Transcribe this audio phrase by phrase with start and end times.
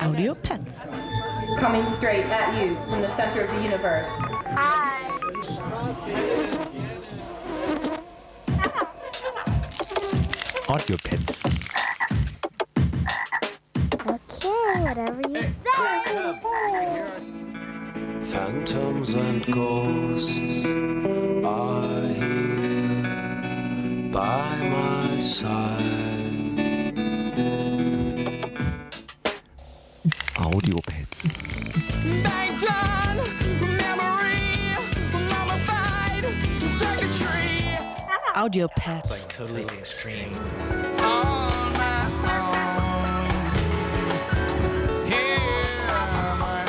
[0.00, 0.84] Audio Pets.
[1.58, 4.08] Coming straight at you from the center of the universe.
[4.08, 5.02] Hi.
[10.68, 11.44] Audio Pets.
[14.06, 15.52] Okay, whatever you say.
[18.22, 20.64] Phantoms and ghosts
[21.44, 23.02] are here
[24.10, 26.05] by my side.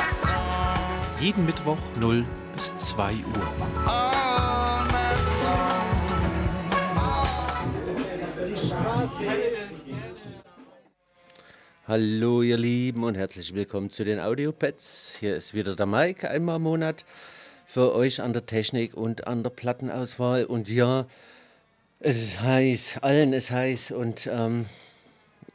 [0.08, 1.20] Song.
[1.20, 3.52] Jeden Mittwoch 0 bis 2 Uhr.
[11.86, 15.16] Hallo ihr Lieben und herzlich willkommen zu den Audiopads.
[15.20, 17.04] Hier ist wieder der Mike, einmal im Monat
[17.66, 20.46] für euch an der Technik und an der Plattenauswahl.
[20.46, 21.04] Und ja,
[22.00, 24.66] es ist heiß, allen ist heiß und ähm,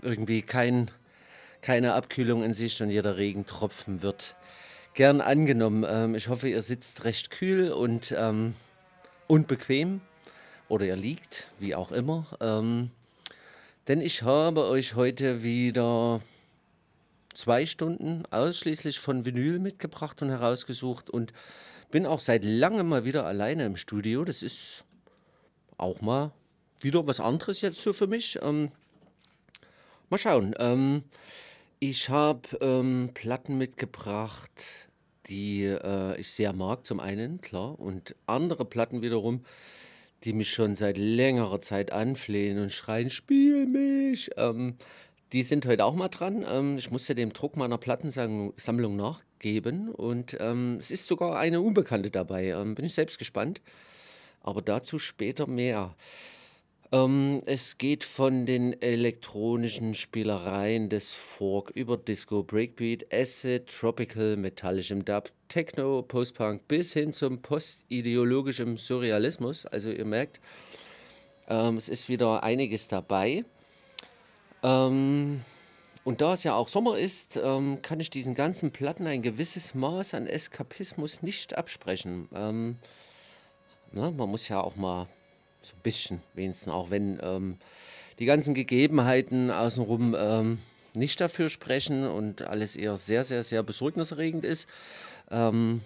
[0.01, 0.91] irgendwie kein,
[1.61, 4.35] keine Abkühlung in Sicht und jeder Regentropfen wird
[4.93, 5.85] gern angenommen.
[5.87, 8.55] Ähm, ich hoffe, ihr sitzt recht kühl und, ähm,
[9.27, 10.01] und bequem
[10.67, 12.25] oder ihr liegt, wie auch immer.
[12.41, 12.91] Ähm,
[13.87, 16.19] denn ich habe euch heute wieder
[17.33, 21.31] zwei Stunden ausschließlich von Vinyl mitgebracht und herausgesucht und
[21.89, 24.25] bin auch seit langem mal wieder alleine im Studio.
[24.25, 24.83] Das ist
[25.83, 26.31] auch mal
[26.83, 28.39] wieder was anderes jetzt so für mich.
[28.41, 28.71] Ähm,
[30.09, 30.55] mal schauen.
[30.59, 31.03] Ähm,
[31.79, 34.87] ich habe ähm, Platten mitgebracht,
[35.27, 39.43] die äh, ich sehr mag, zum einen, klar, und andere Platten wiederum,
[40.23, 44.31] die mich schon seit längerer Zeit anflehen und schreien, spiel mich.
[44.37, 44.75] Ähm,
[45.33, 46.45] die sind heute auch mal dran.
[46.47, 52.53] Ähm, ich musste dem Druck meiner Plattensammlung nachgeben und es ist sogar eine Unbekannte dabei.
[52.75, 53.61] Bin ich selbst gespannt.
[54.43, 55.95] Aber dazu später mehr.
[56.91, 65.03] Ähm, es geht von den elektronischen Spielereien des Folk über Disco, Breakbeat, Acid, Tropical, metallischem
[65.03, 69.65] Dub, Techno, Postpunk bis hin zum postideologischem Surrealismus.
[69.65, 70.39] Also ihr merkt,
[71.47, 73.43] ähm, es ist wieder einiges dabei.
[74.61, 75.41] Ähm,
[76.03, 79.73] und da es ja auch Sommer ist, ähm, kann ich diesen ganzen Platten ein gewisses
[79.73, 82.29] Maß an Eskapismus nicht absprechen.
[82.35, 82.77] Ähm,
[83.93, 85.07] na, man muss ja auch mal
[85.61, 87.57] so ein bisschen, wenigstens auch wenn ähm,
[88.19, 90.59] die ganzen Gegebenheiten außenrum ähm,
[90.95, 94.67] nicht dafür sprechen und alles eher sehr, sehr, sehr besorgniserregend ist.
[95.31, 95.81] Ähm,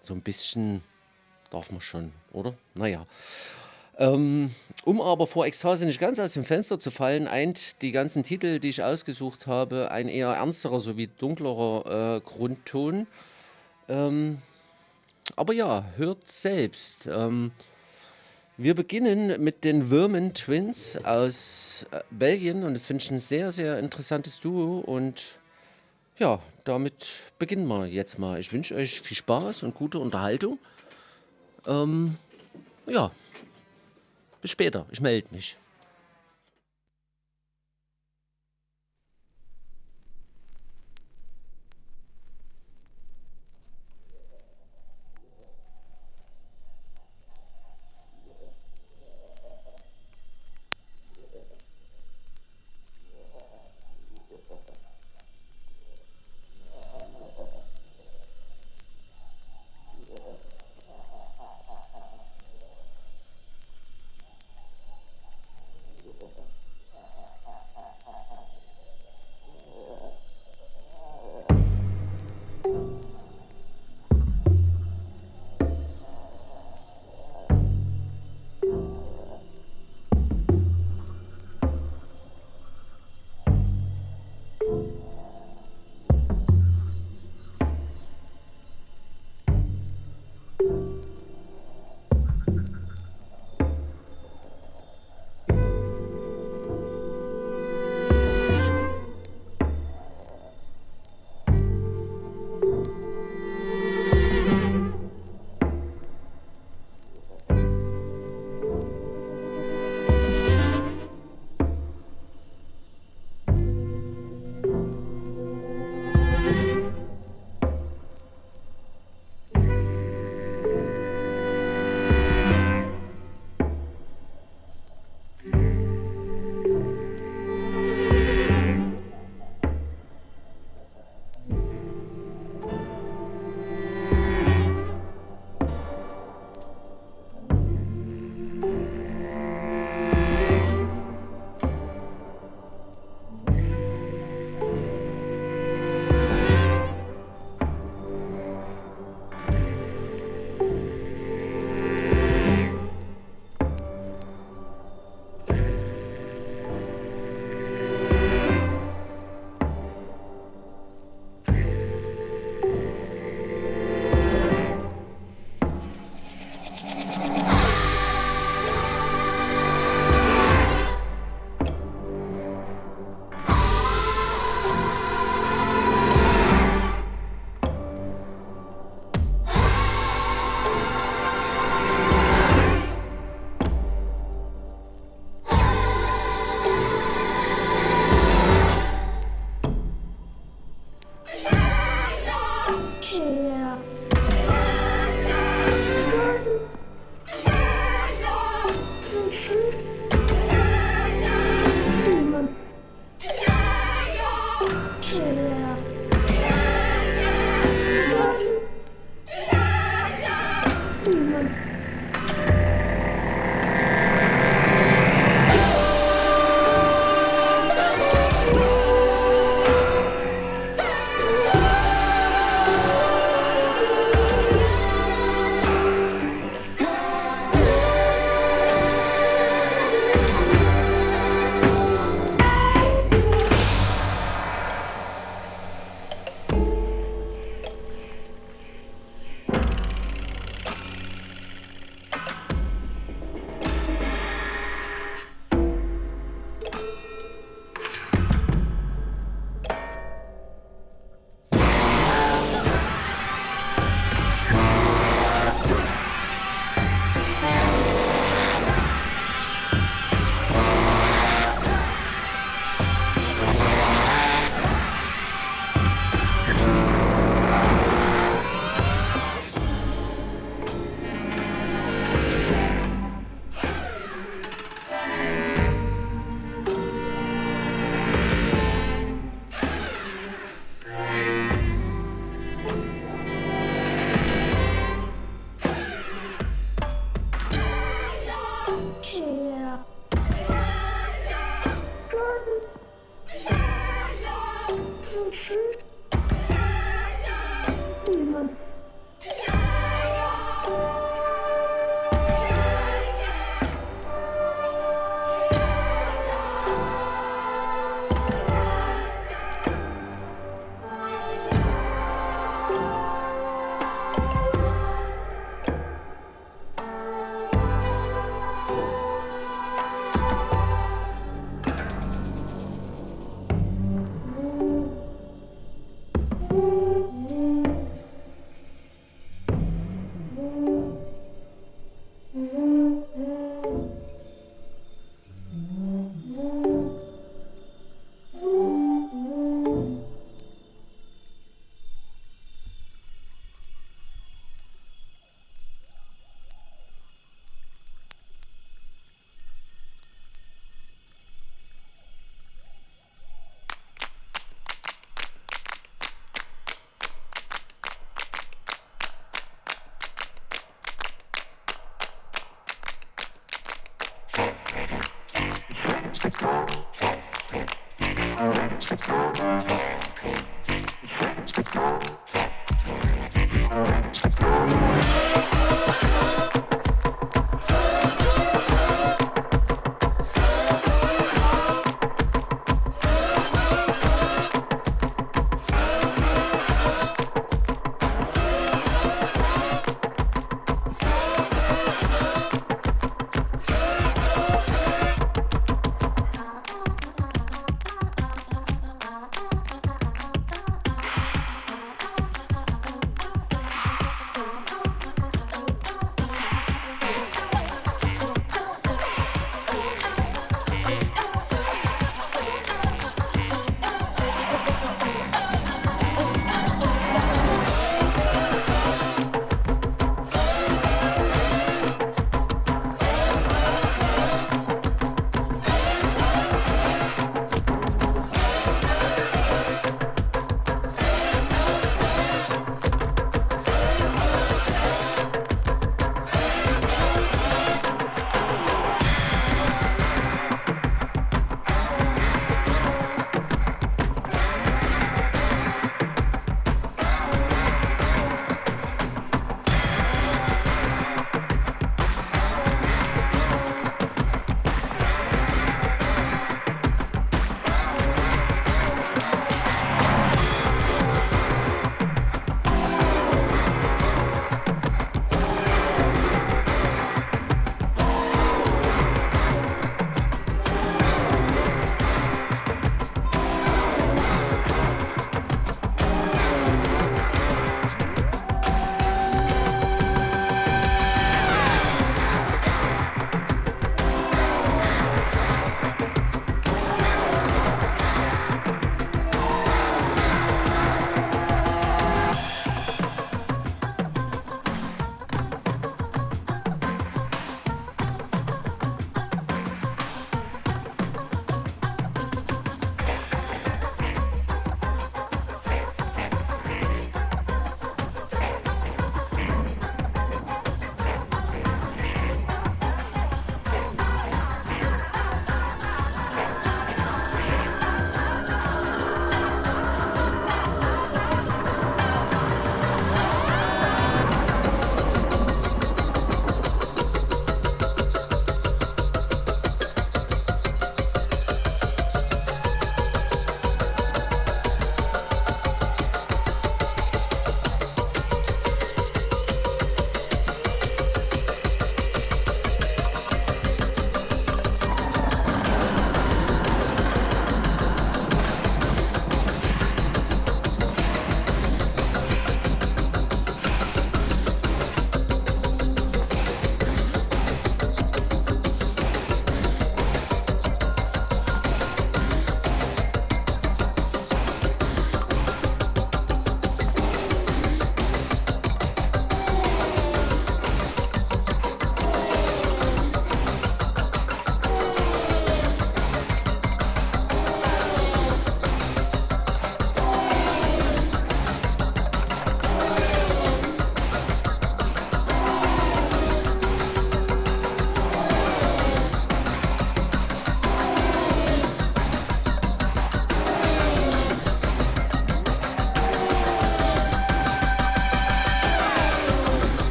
[0.00, 0.82] so ein bisschen
[1.50, 2.54] darf man schon, oder?
[2.74, 3.06] Naja.
[3.96, 4.50] Ähm,
[4.84, 8.58] um aber vor Ekstase nicht ganz aus dem Fenster zu fallen, eint die ganzen Titel,
[8.58, 13.06] die ich ausgesucht habe, ein eher ernsterer sowie dunklerer äh, Grundton.
[13.88, 14.42] Ähm,
[15.36, 17.06] aber ja, hört selbst.
[17.06, 17.52] Ähm,
[18.56, 23.50] wir beginnen mit den Würmen Twins aus äh, Belgien und das finde ich ein sehr,
[23.50, 25.38] sehr interessantes Duo und
[26.18, 28.38] ja, damit beginnen wir jetzt mal.
[28.38, 30.58] Ich wünsche euch viel Spaß und gute Unterhaltung.
[31.66, 32.16] Ähm,
[32.86, 33.10] ja,
[34.40, 34.86] bis später.
[34.92, 35.56] Ich melde mich.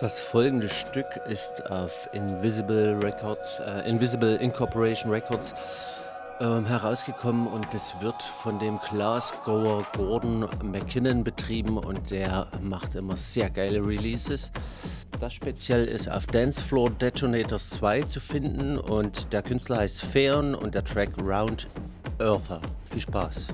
[0.00, 5.54] Das folgende Stück ist auf Invisible Records, äh, Invisible Incorporation Records
[6.40, 13.18] ähm, herausgekommen und es wird von dem Glasgower Gordon McKinnon betrieben und der macht immer
[13.18, 14.50] sehr geile Releases.
[15.20, 20.74] Das speziell ist auf Dancefloor Detonators 2 zu finden und der Künstler heißt Feon und
[20.74, 21.68] der Track Round
[22.18, 22.62] Earther.
[22.90, 23.48] Viel Spaß.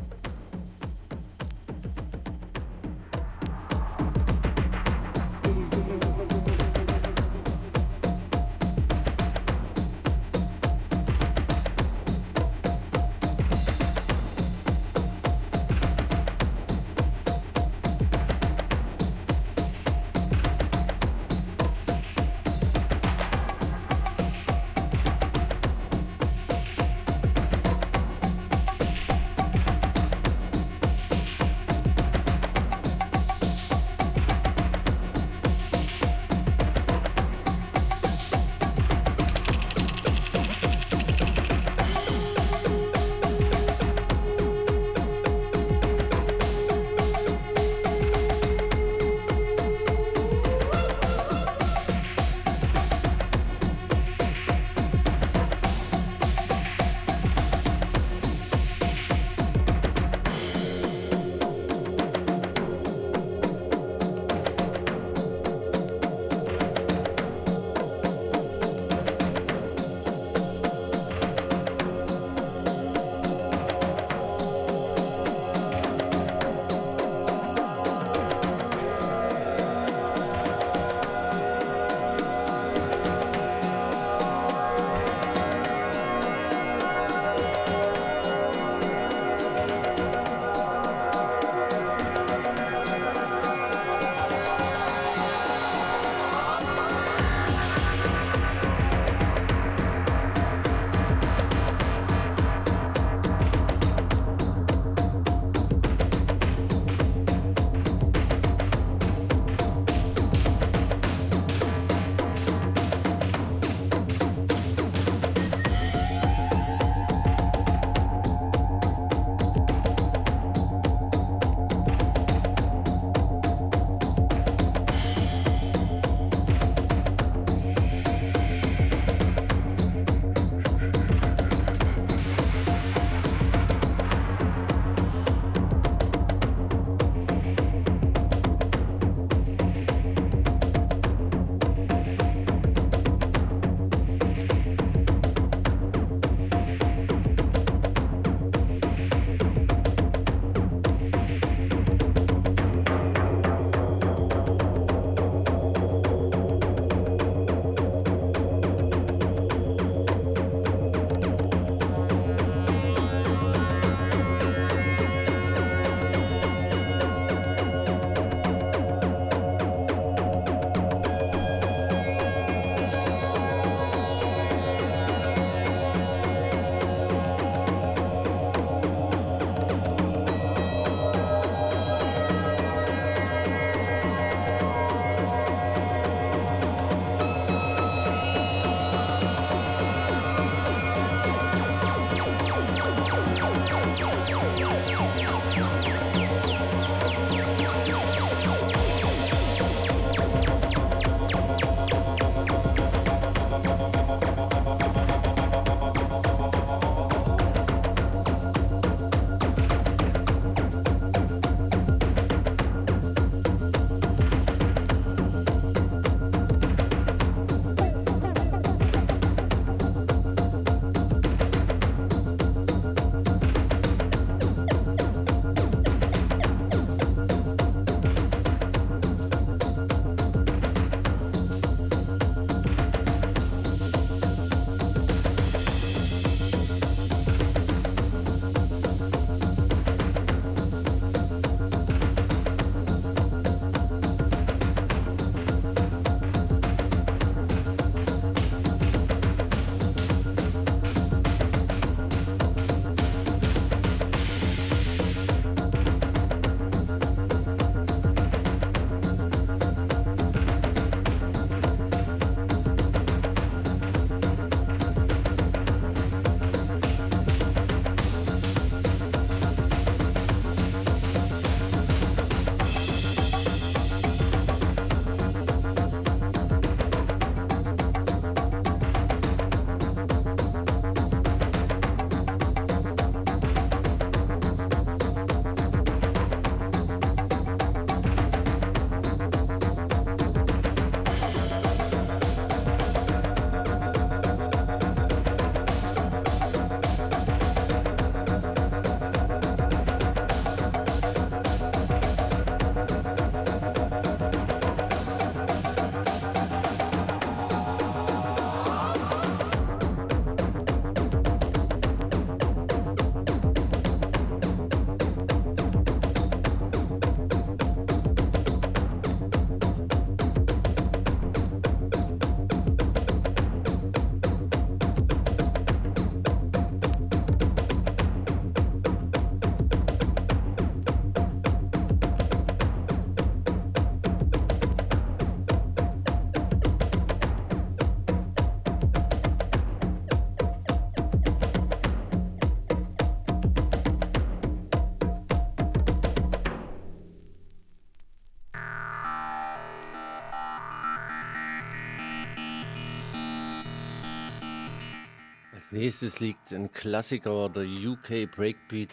[355.87, 358.91] Nächstes liegt ein Klassiker der UK Breakbeat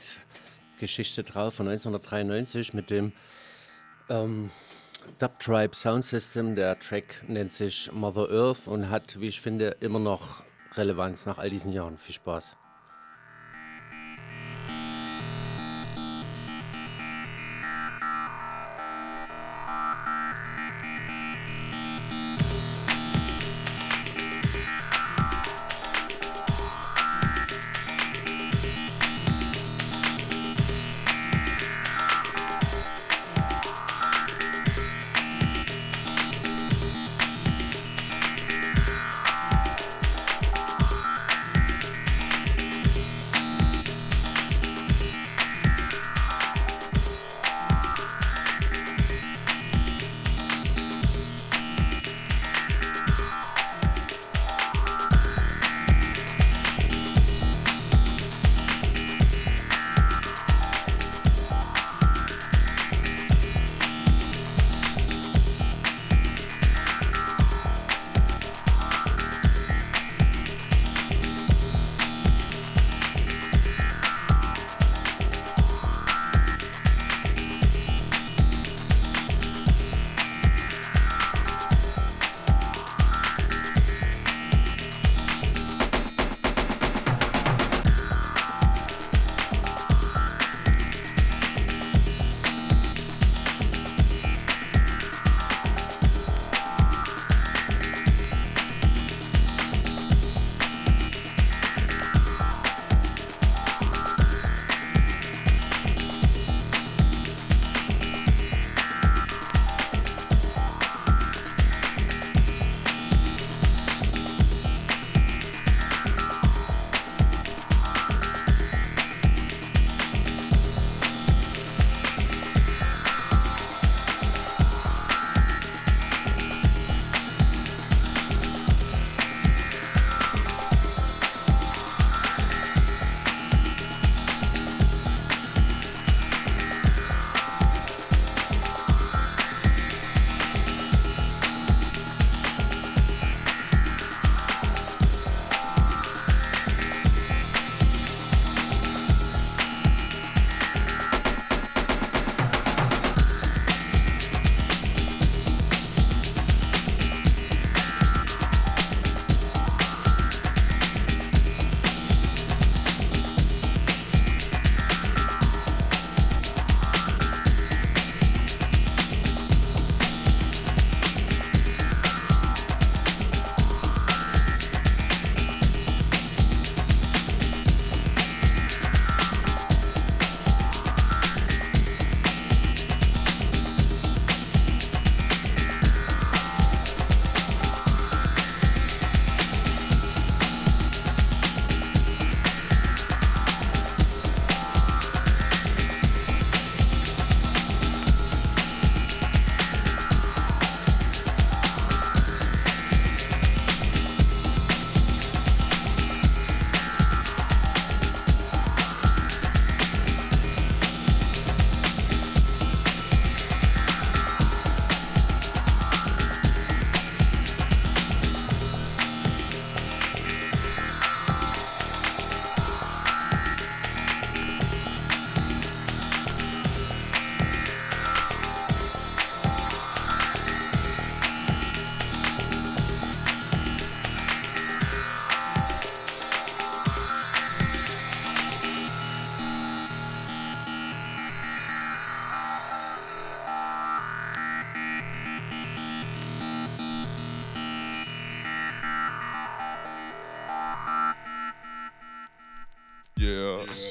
[0.80, 3.14] Geschichte drauf von 1993 mit dem
[4.10, 4.52] ähm,
[5.18, 6.56] Dub Tribe Sound System.
[6.56, 10.44] Der Track nennt sich Mother Earth und hat, wie ich finde, immer noch
[10.76, 11.98] Relevanz nach all diesen Jahren.
[11.98, 12.58] Viel Spaß.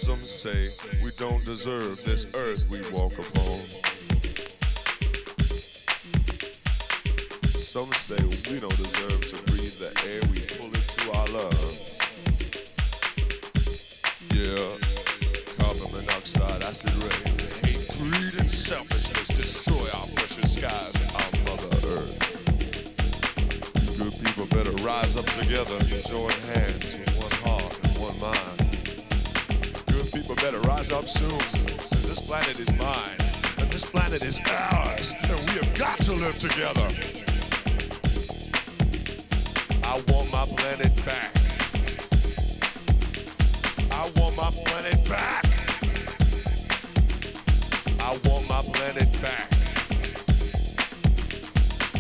[0.03, 0.67] Some say
[1.05, 3.61] we don't deserve this earth we walk upon.
[7.55, 8.17] Some say
[8.51, 9.52] we don't deserve to
[36.43, 36.89] together.
[39.85, 41.31] I want my planet back.
[43.93, 45.45] I want my planet back.
[48.01, 49.49] I want my planet back.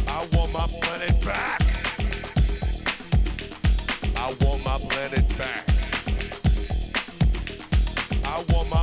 [0.09, 1.63] I want my planet back.
[4.17, 5.65] I want my planet back.
[8.25, 8.82] I want my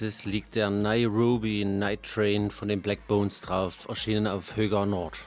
[0.00, 5.24] nächstes liegt der Nairobi Night Train von den Black Bones drauf, erschienen auf Höger Nord.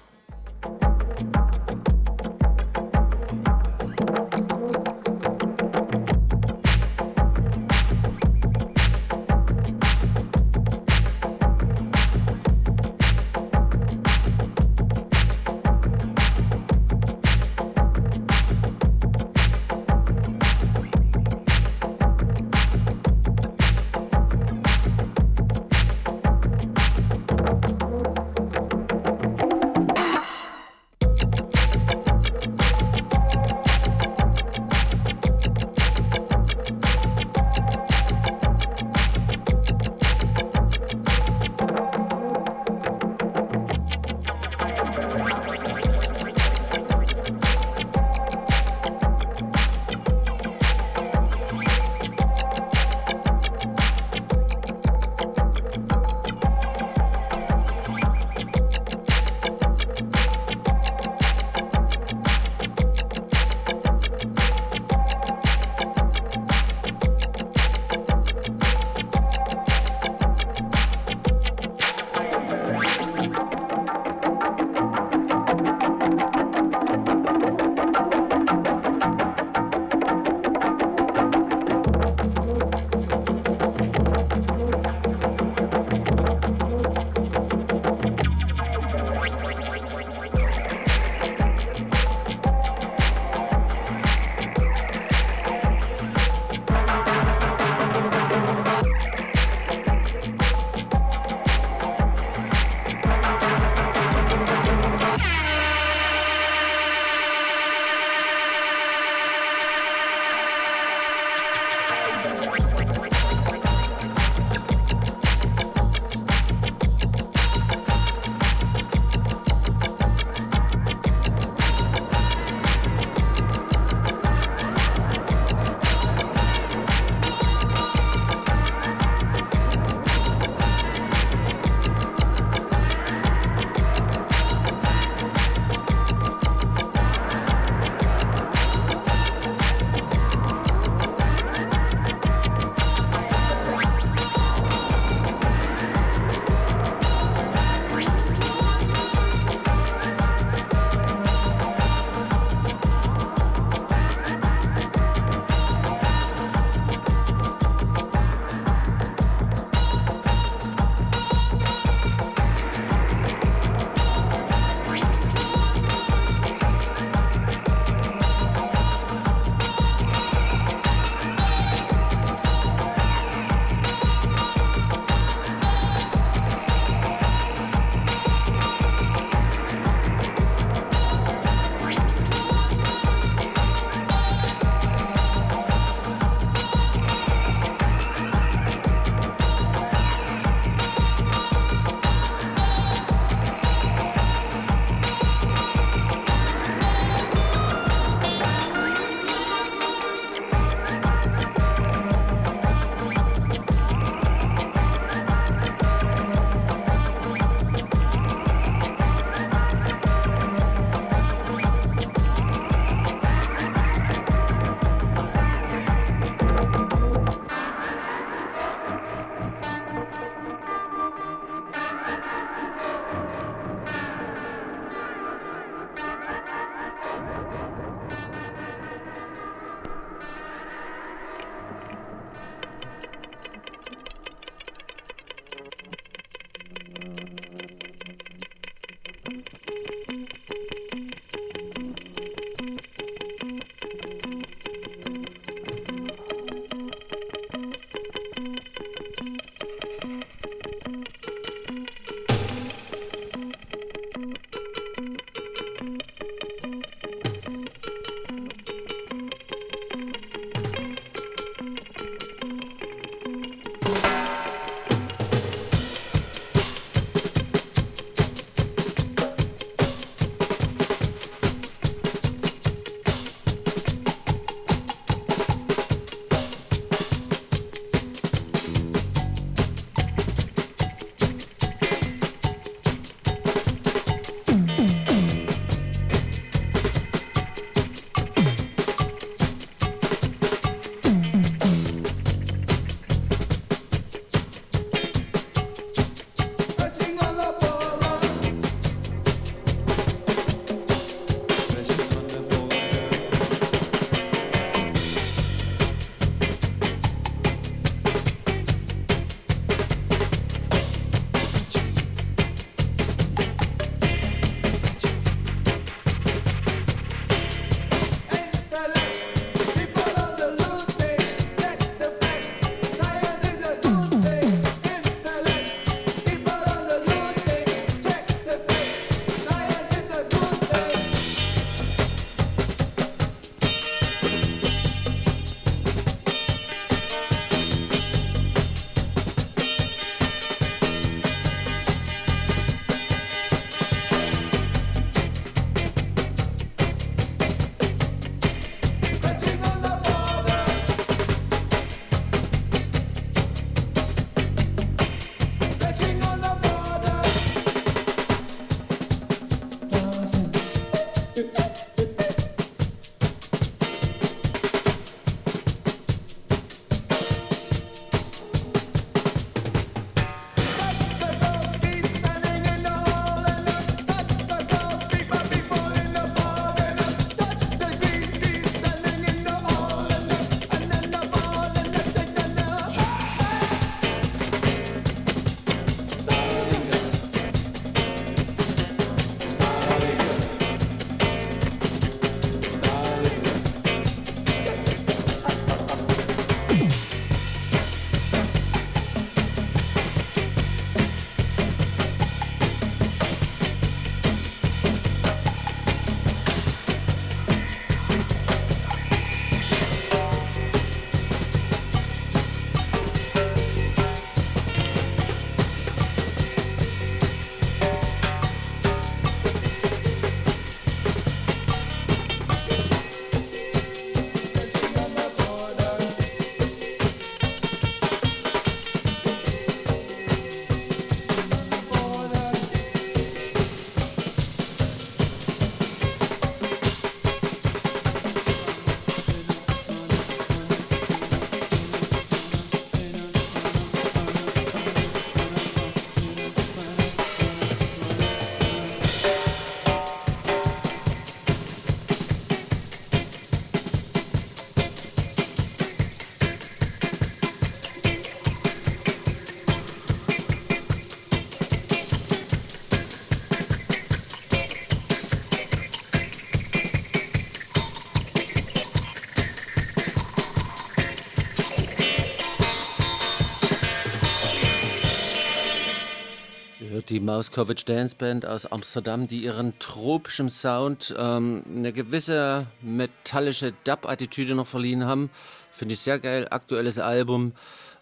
[477.18, 484.54] Die Mouskovic Dance Band aus Amsterdam, die ihren tropischen Sound ähm, eine gewisse metallische Dub-Attitüde
[484.54, 485.32] noch verliehen haben.
[485.72, 486.46] Finde ich sehr geil.
[486.52, 487.54] Aktuelles Album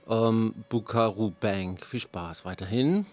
[0.10, 1.86] ähm, Bukaru Bank.
[1.86, 3.06] Viel Spaß weiterhin.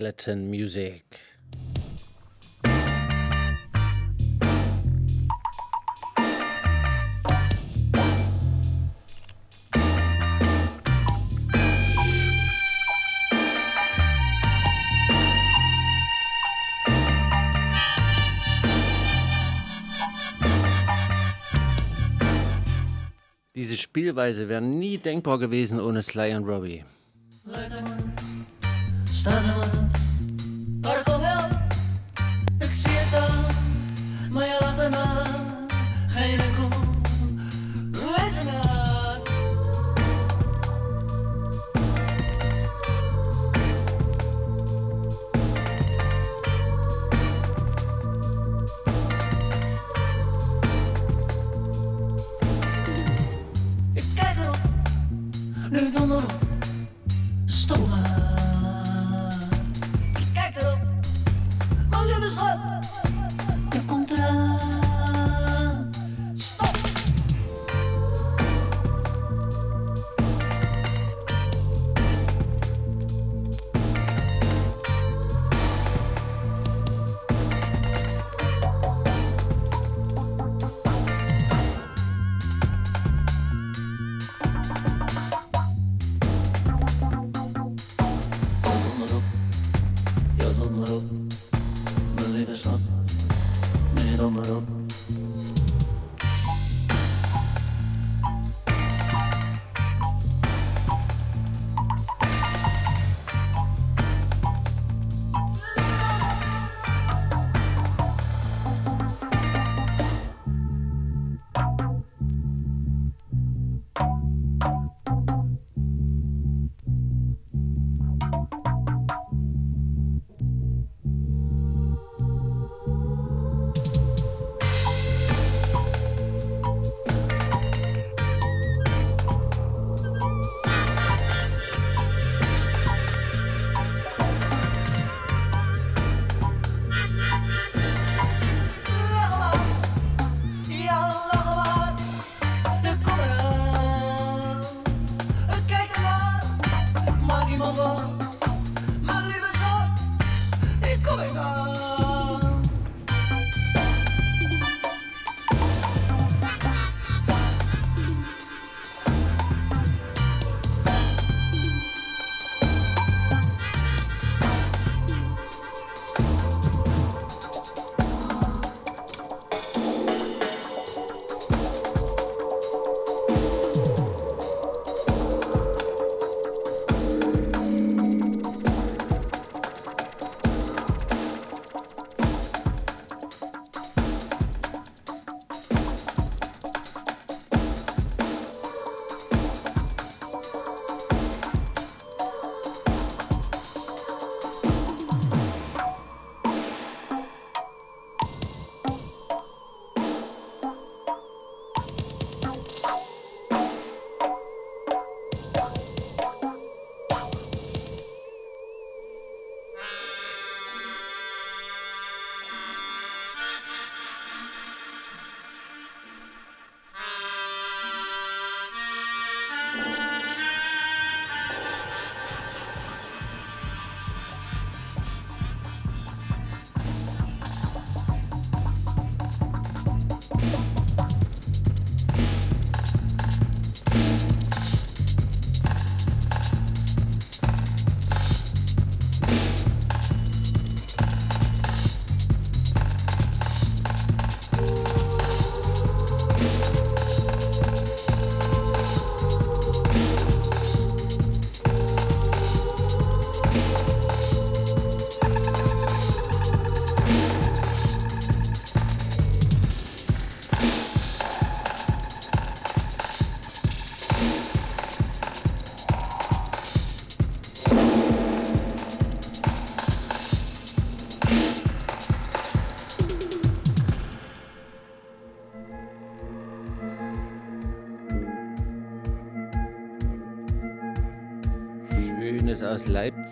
[0.00, 1.04] Skeleton Music.
[23.54, 26.86] Diese Spielweise wäre nie denkbar gewesen ohne Sly und Robbie.
[29.04, 29.69] Staan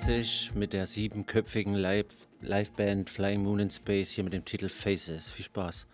[0.08, 5.28] 1990 mit der siebenköpfigen Liveband Flying Moon in Space hier mit dem Titel Faces.
[5.28, 5.86] Viel Spaß.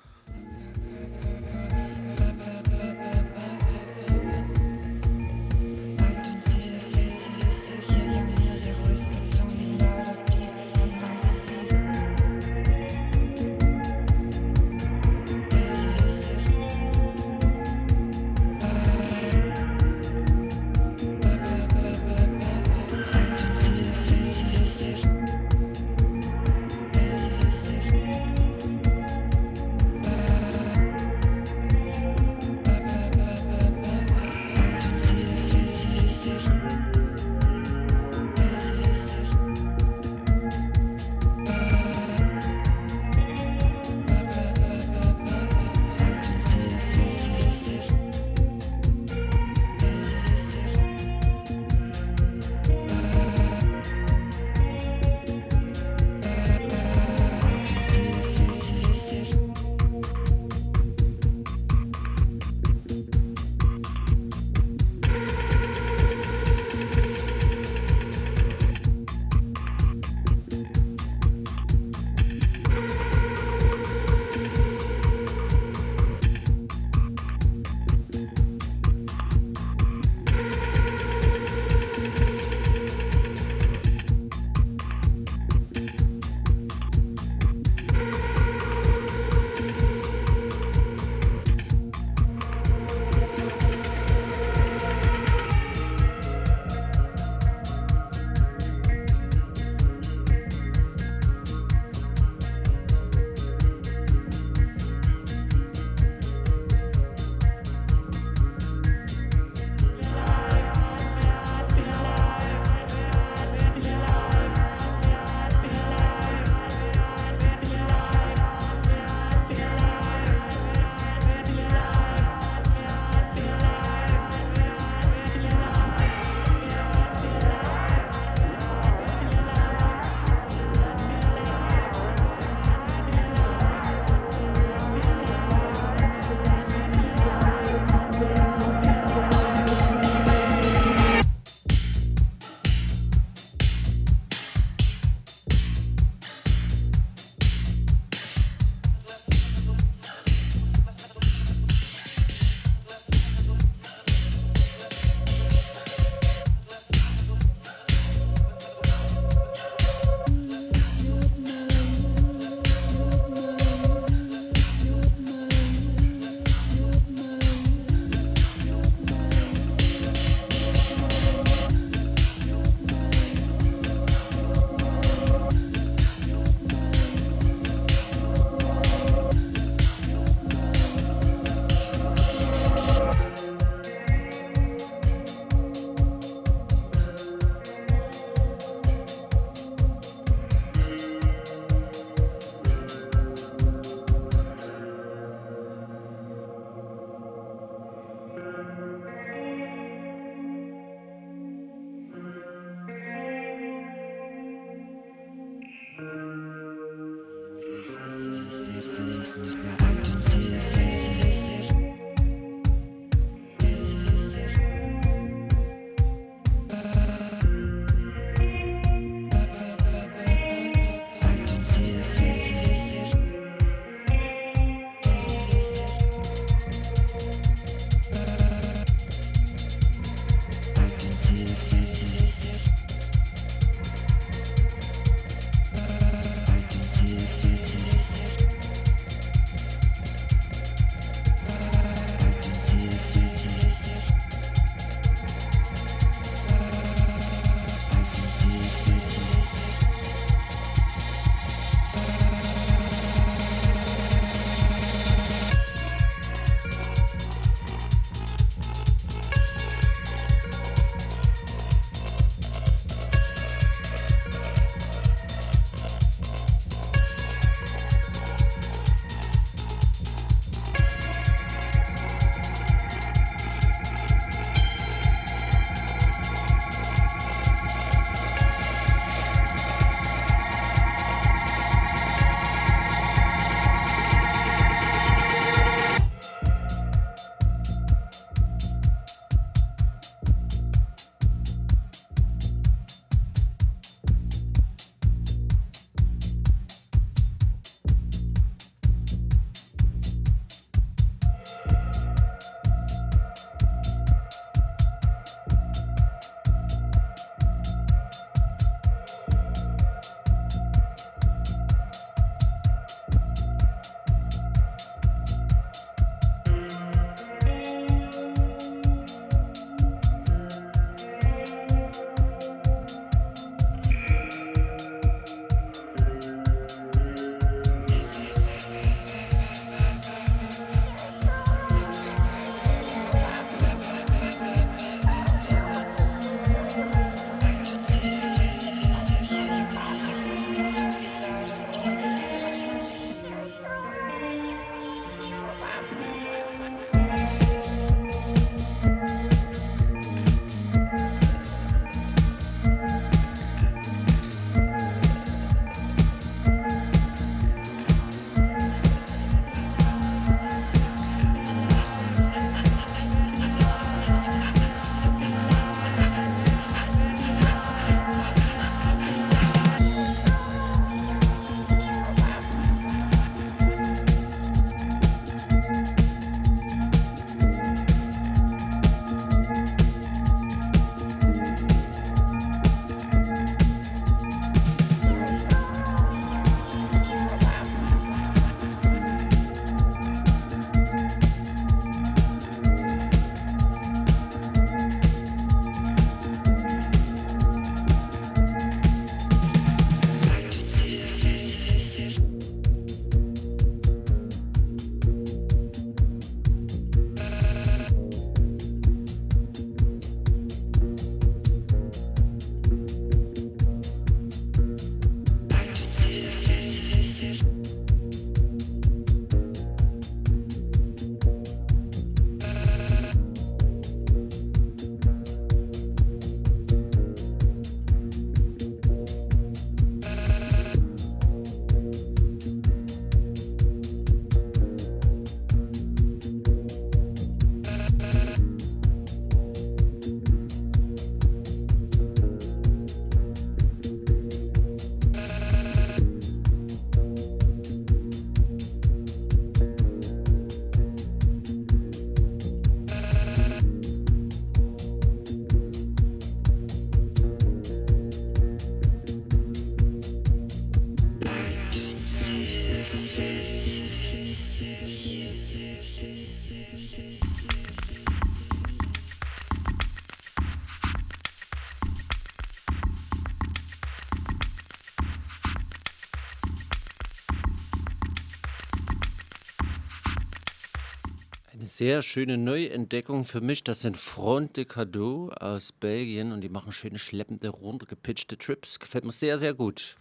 [481.76, 486.70] Sehr schöne Neuentdeckung für mich, das sind Front de Cadeau aus Belgien und die machen
[486.70, 488.78] schöne schleppende, runtergepitchte Trips.
[488.78, 489.96] Gefällt mir sehr, sehr gut.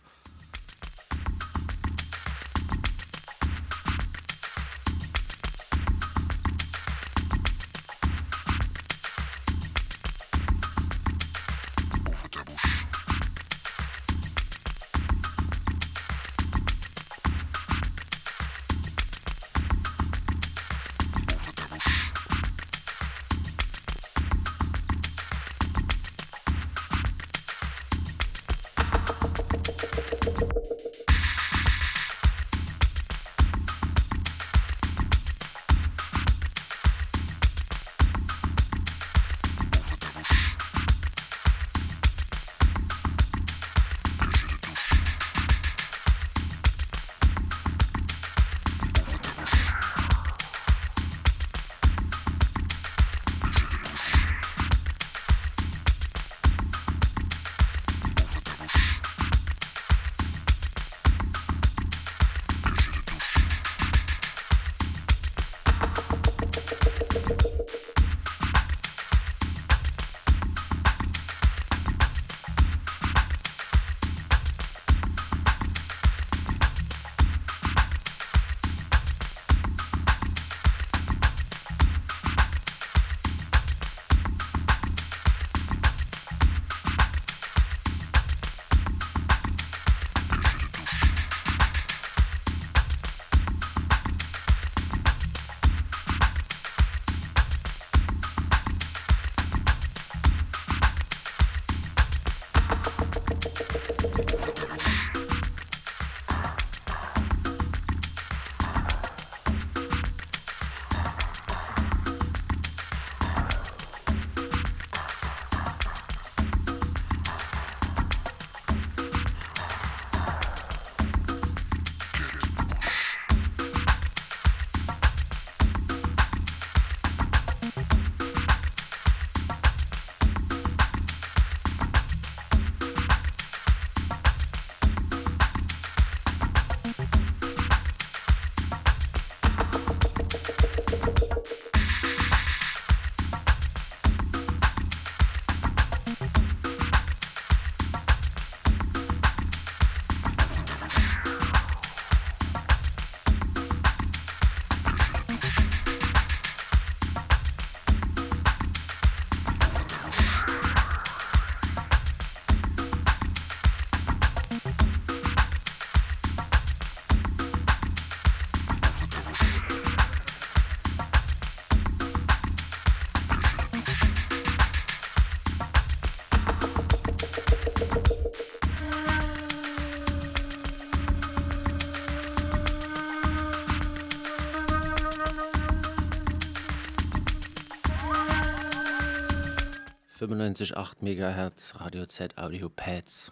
[190.24, 193.30] ...95,8 MHz Radio Z Audio Pads.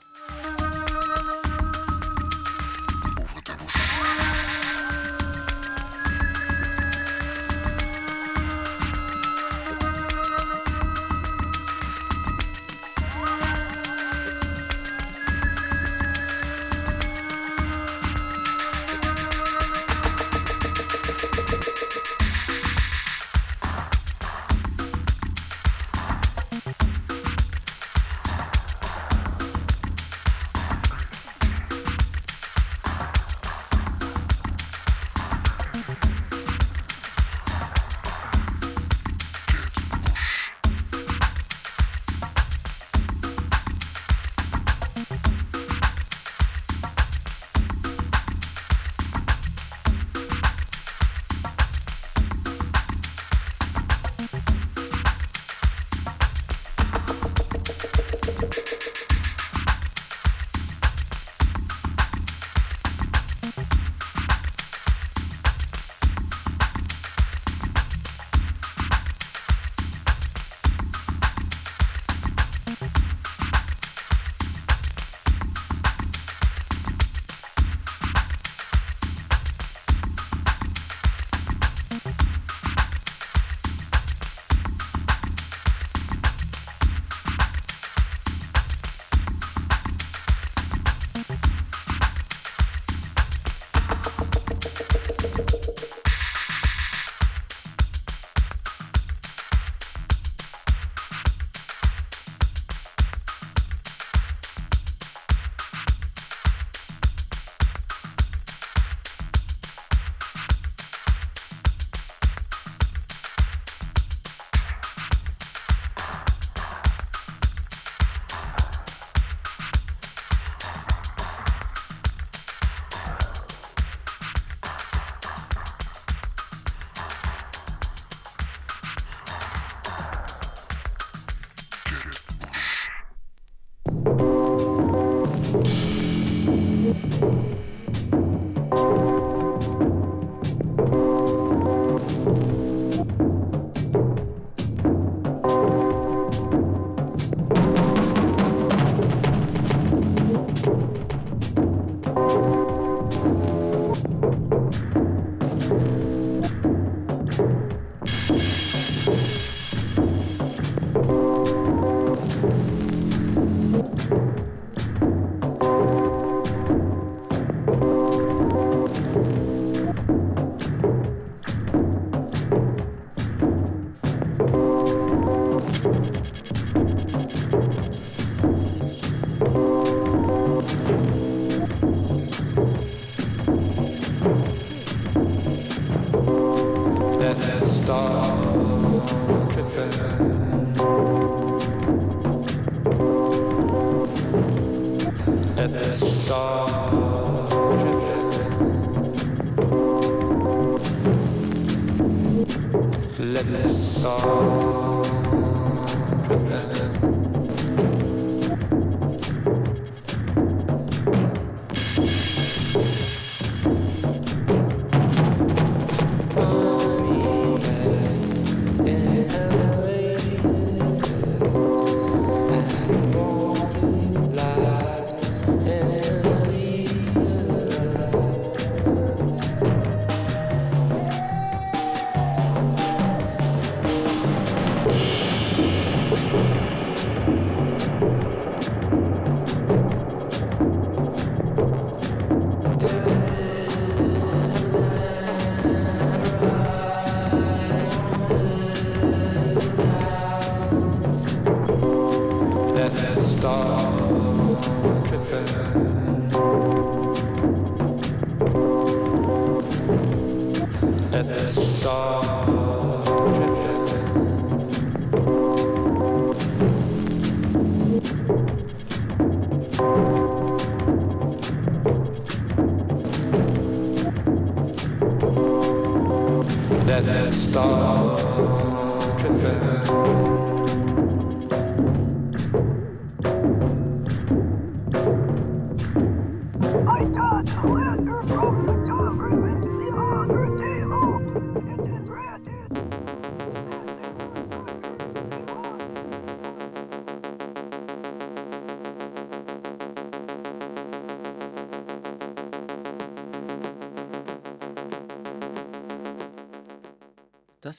[203.44, 204.41] This the stars.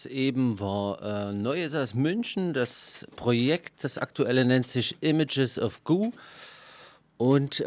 [0.03, 2.53] Das eben war äh, Neues aus München.
[2.53, 6.11] Das Projekt, das aktuelle nennt sich Images of Goo
[7.19, 7.67] und äh,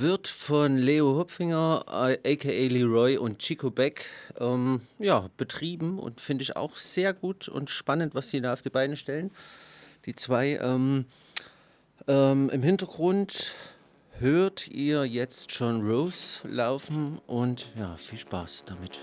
[0.00, 1.84] wird von Leo Hopfinger,
[2.24, 4.06] äh, aka Leroy und Chico Beck
[4.40, 8.62] ähm, ja, betrieben und finde ich auch sehr gut und spannend, was sie da auf
[8.62, 9.30] die Beine stellen.
[10.06, 11.04] Die zwei ähm,
[12.08, 13.56] ähm, im Hintergrund
[14.20, 18.98] hört ihr jetzt schon Rose laufen und ja, viel Spaß damit.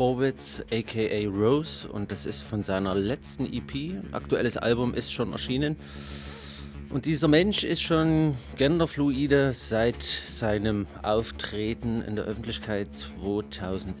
[0.00, 4.02] Horwitz aka Rose und das ist von seiner letzten EP.
[4.12, 5.76] Aktuelles Album ist schon erschienen.
[6.88, 13.94] Und dieser Mensch ist schon genderfluide seit seinem Auftreten in der Öffentlichkeit 2011.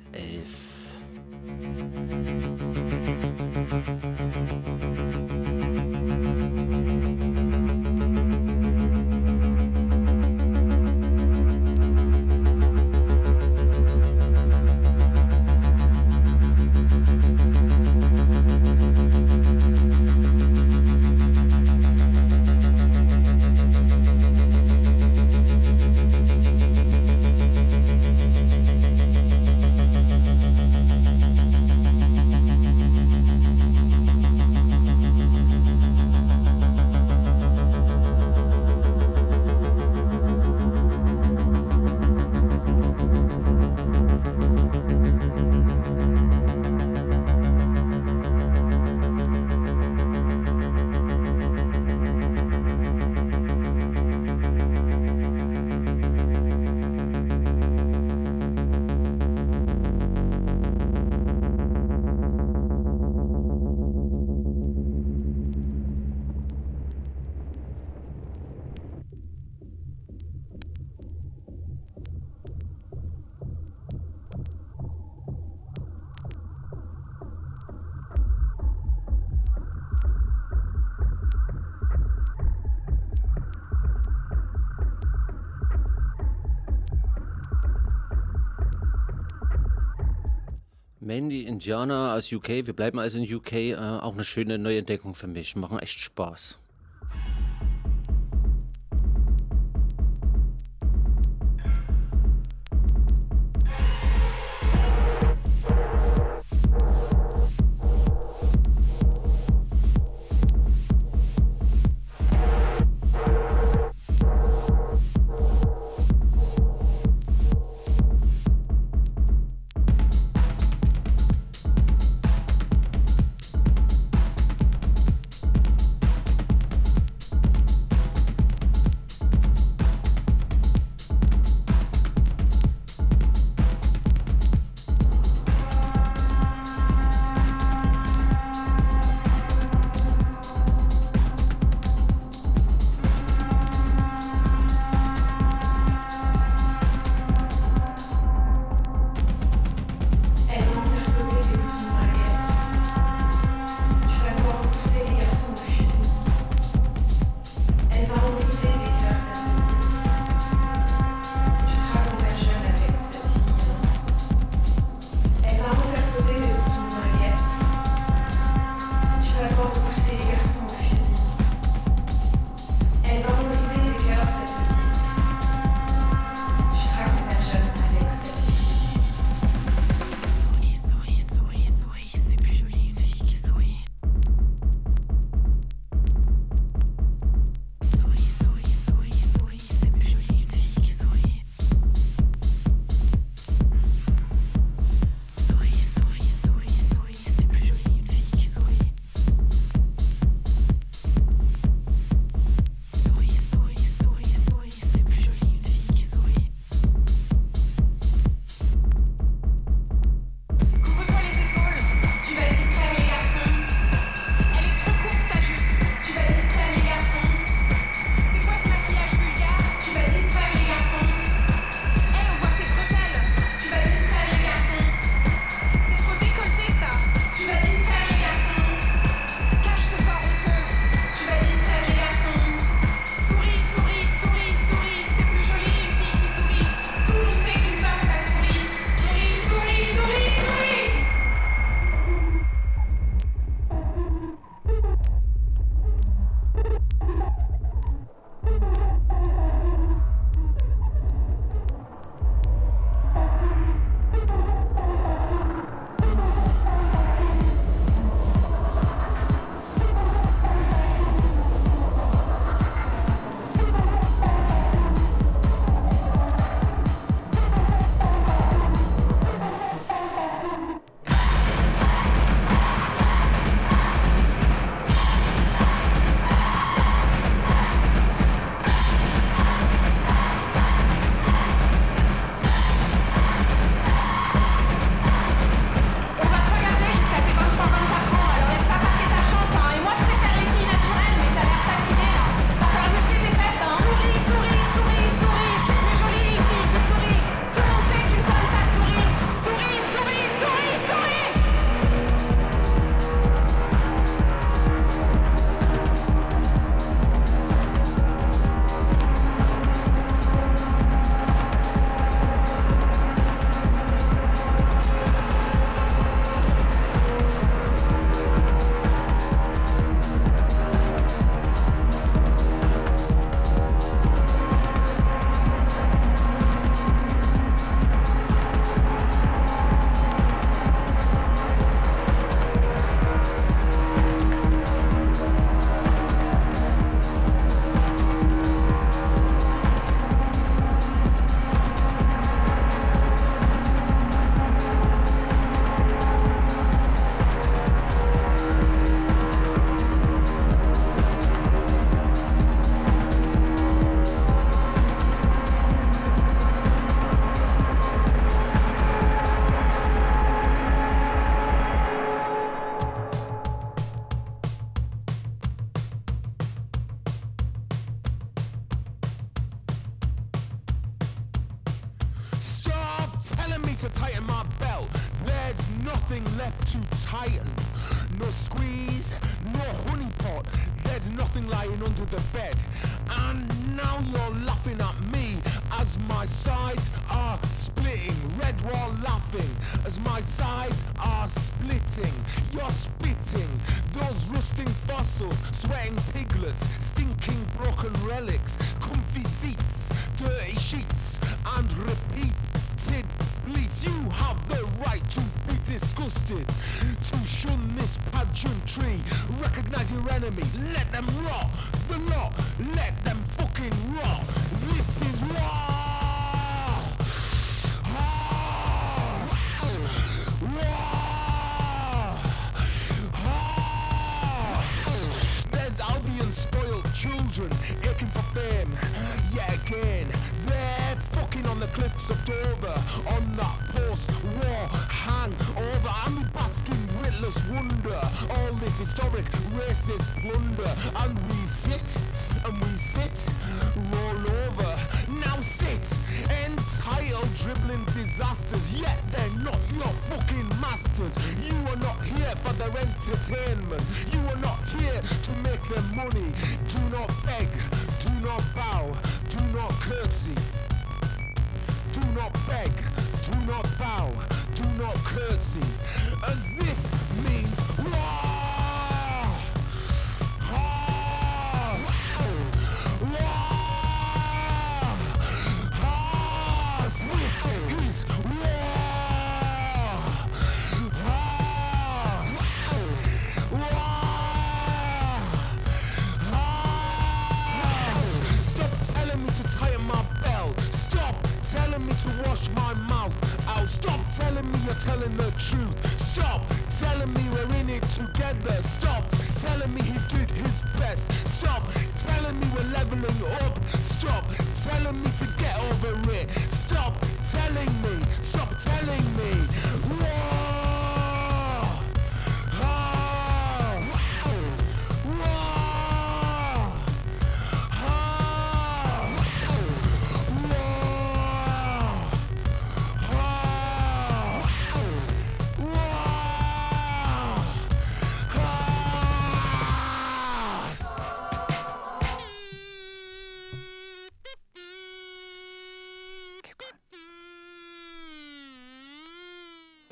[91.10, 95.26] Mandy Indiana aus UK, wir bleiben also in UK, äh, auch eine schöne Neuentdeckung für
[95.26, 96.59] mich, machen echt Spaß.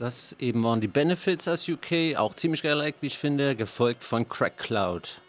[0.09, 4.27] Das eben waren die Benefits aus UK, auch ziemlich geil, wie ich finde, gefolgt von
[4.27, 5.21] Crack Cloud.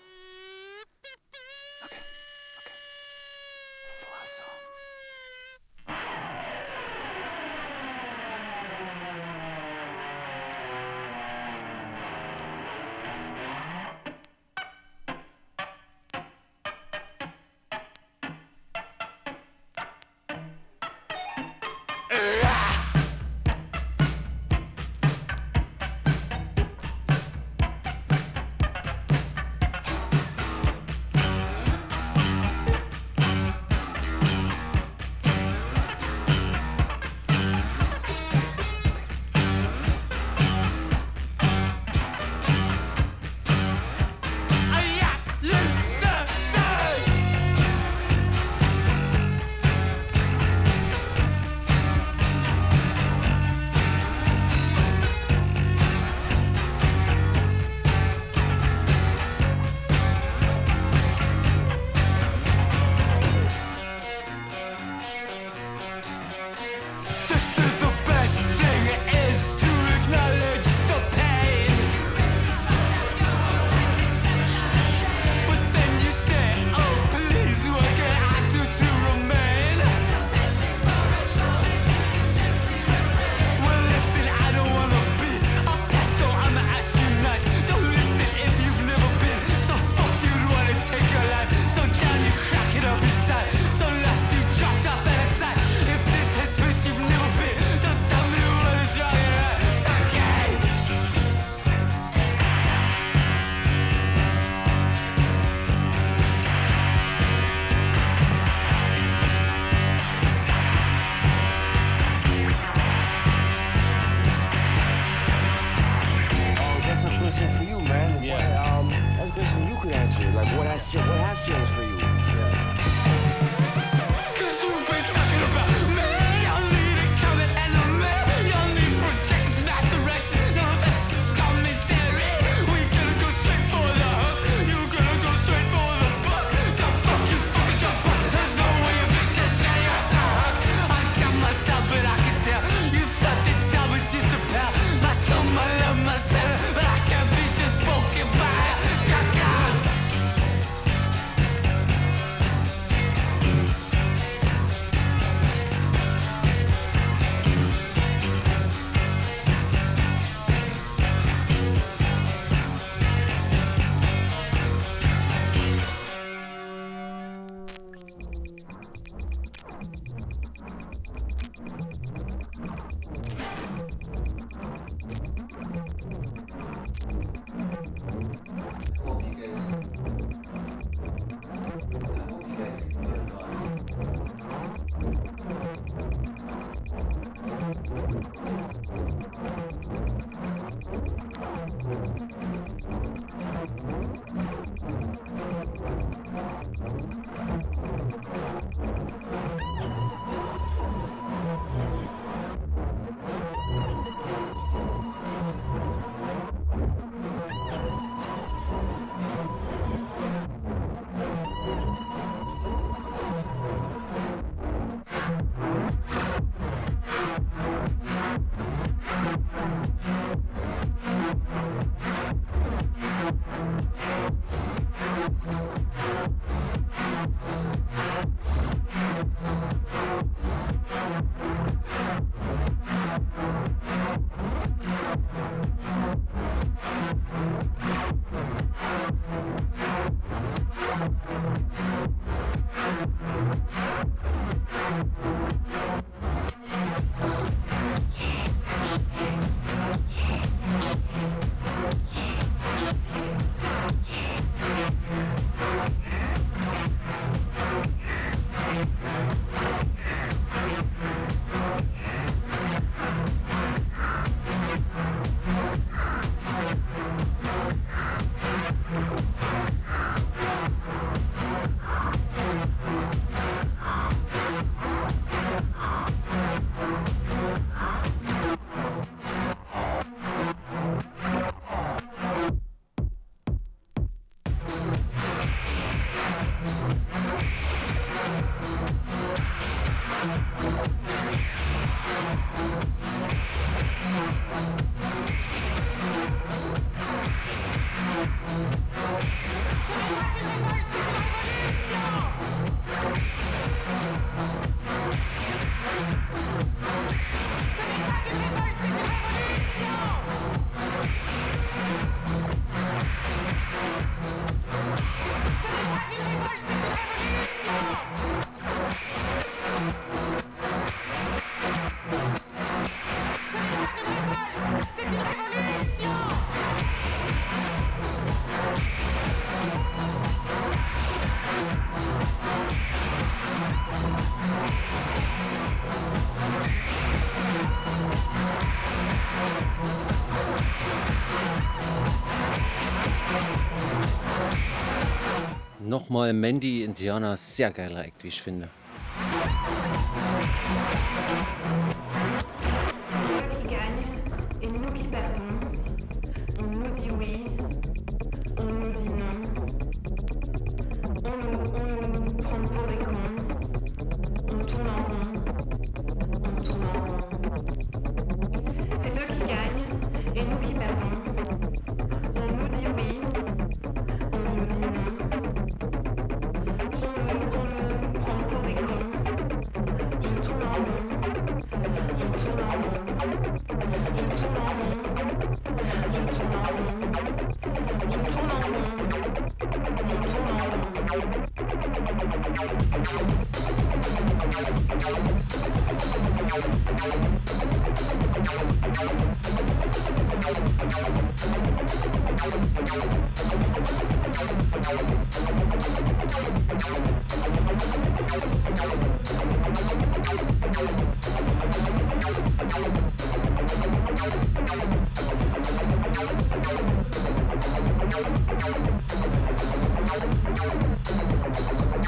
[346.09, 348.67] Nochmal Mandy Indiana, sehr geiler Act, wie ich finde.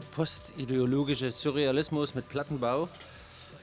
[0.00, 2.88] angekündigte postideologische Surrealismus mit Plattenbau.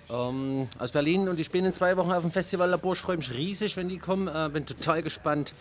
[0.10, 2.94] Ähm, aus Berlin und die spielen in zwei Wochen auf dem Festival Labor.
[2.94, 4.28] Ich freue mich riesig, wenn die kommen.
[4.28, 5.54] Äh, bin total gespannt.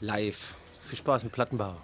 [0.00, 0.54] Live.
[0.82, 1.76] Viel Spaß mit Plattenbau.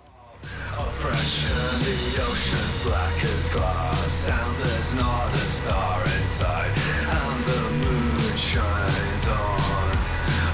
[0.77, 1.51] Oppression,
[1.83, 6.71] the ocean's black as glass Sound there's not a star inside
[7.11, 9.91] And the moon shines on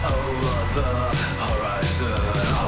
[0.08, 2.63] Over the horizon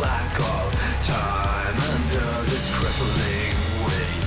[0.00, 4.24] Lack of time Under this crippling weight.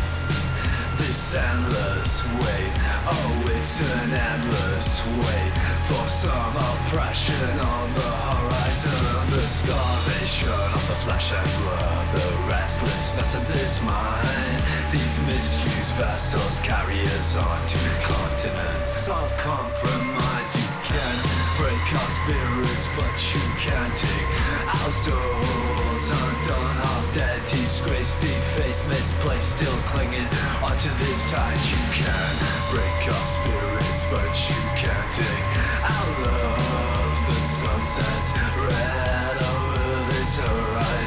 [0.97, 2.75] This endless weight
[3.07, 5.53] Oh, it's an endless wait
[5.87, 13.35] For some oppression on the horizon The starvation of the flesh and blood The restlessness
[13.35, 14.63] of this mind.
[14.91, 20.53] These misused vessels carry us on to continents of compromise.
[20.53, 24.31] You can break our spirits but you can't take
[24.81, 26.05] our souls.
[26.09, 30.29] Undone, half dead, disgraced, defaced, misplaced Still clinging
[30.65, 31.61] onto this tide.
[31.69, 32.37] You can't
[32.73, 35.49] break our spirits but you can't take
[35.93, 37.13] our love.
[37.29, 38.29] The sun sets
[38.65, 41.00] red over this horizon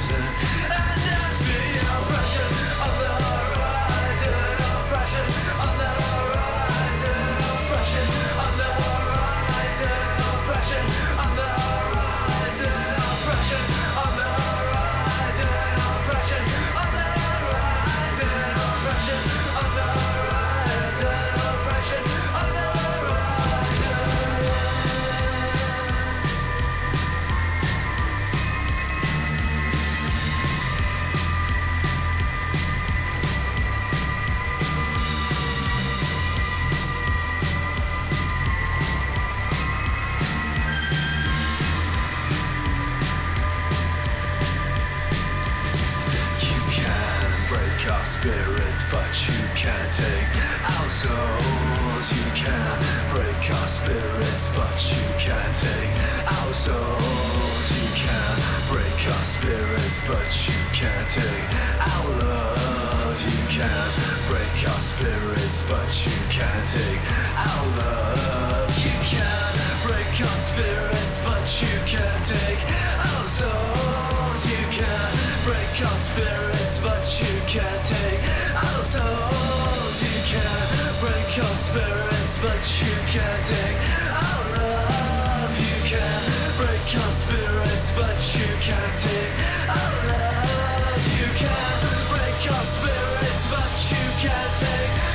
[48.94, 50.30] but you can't take
[50.78, 52.06] our souls.
[52.14, 52.78] You can
[53.10, 55.94] break our spirits, but you can't take
[56.38, 57.66] our souls.
[57.74, 58.34] You can
[58.70, 61.48] break our spirits, but you can't take
[61.90, 63.18] our love.
[63.26, 63.86] You can
[64.30, 67.02] break our spirits, but you can't take
[67.50, 68.70] our love.
[68.78, 69.50] You can
[69.86, 72.62] break our spirits, but you can't take
[73.10, 74.40] our souls.
[74.52, 78.22] You can break our spirits, but you can't take
[78.56, 79.96] our souls.
[80.00, 85.52] You can't break our spirits, but you can't take our love.
[85.60, 89.34] You can't break our spirits, but you can't take
[89.68, 91.04] our love.
[91.20, 95.13] You can't break our spirits, but you can't take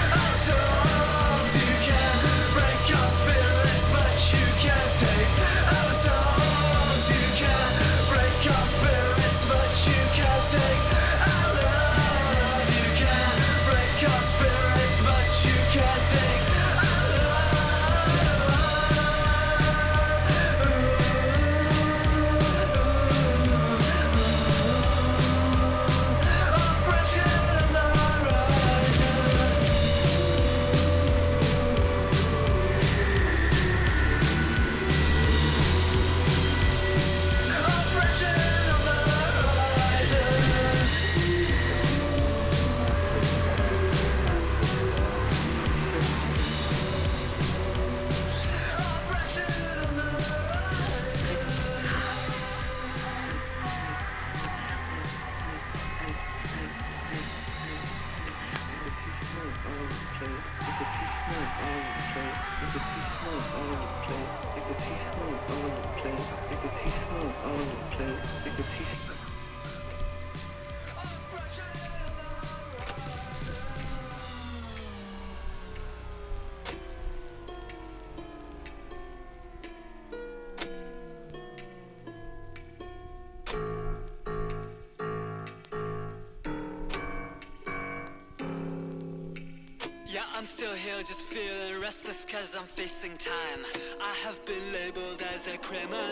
[92.89, 93.65] cause time.
[94.01, 96.08] I have been labeled as a criminal.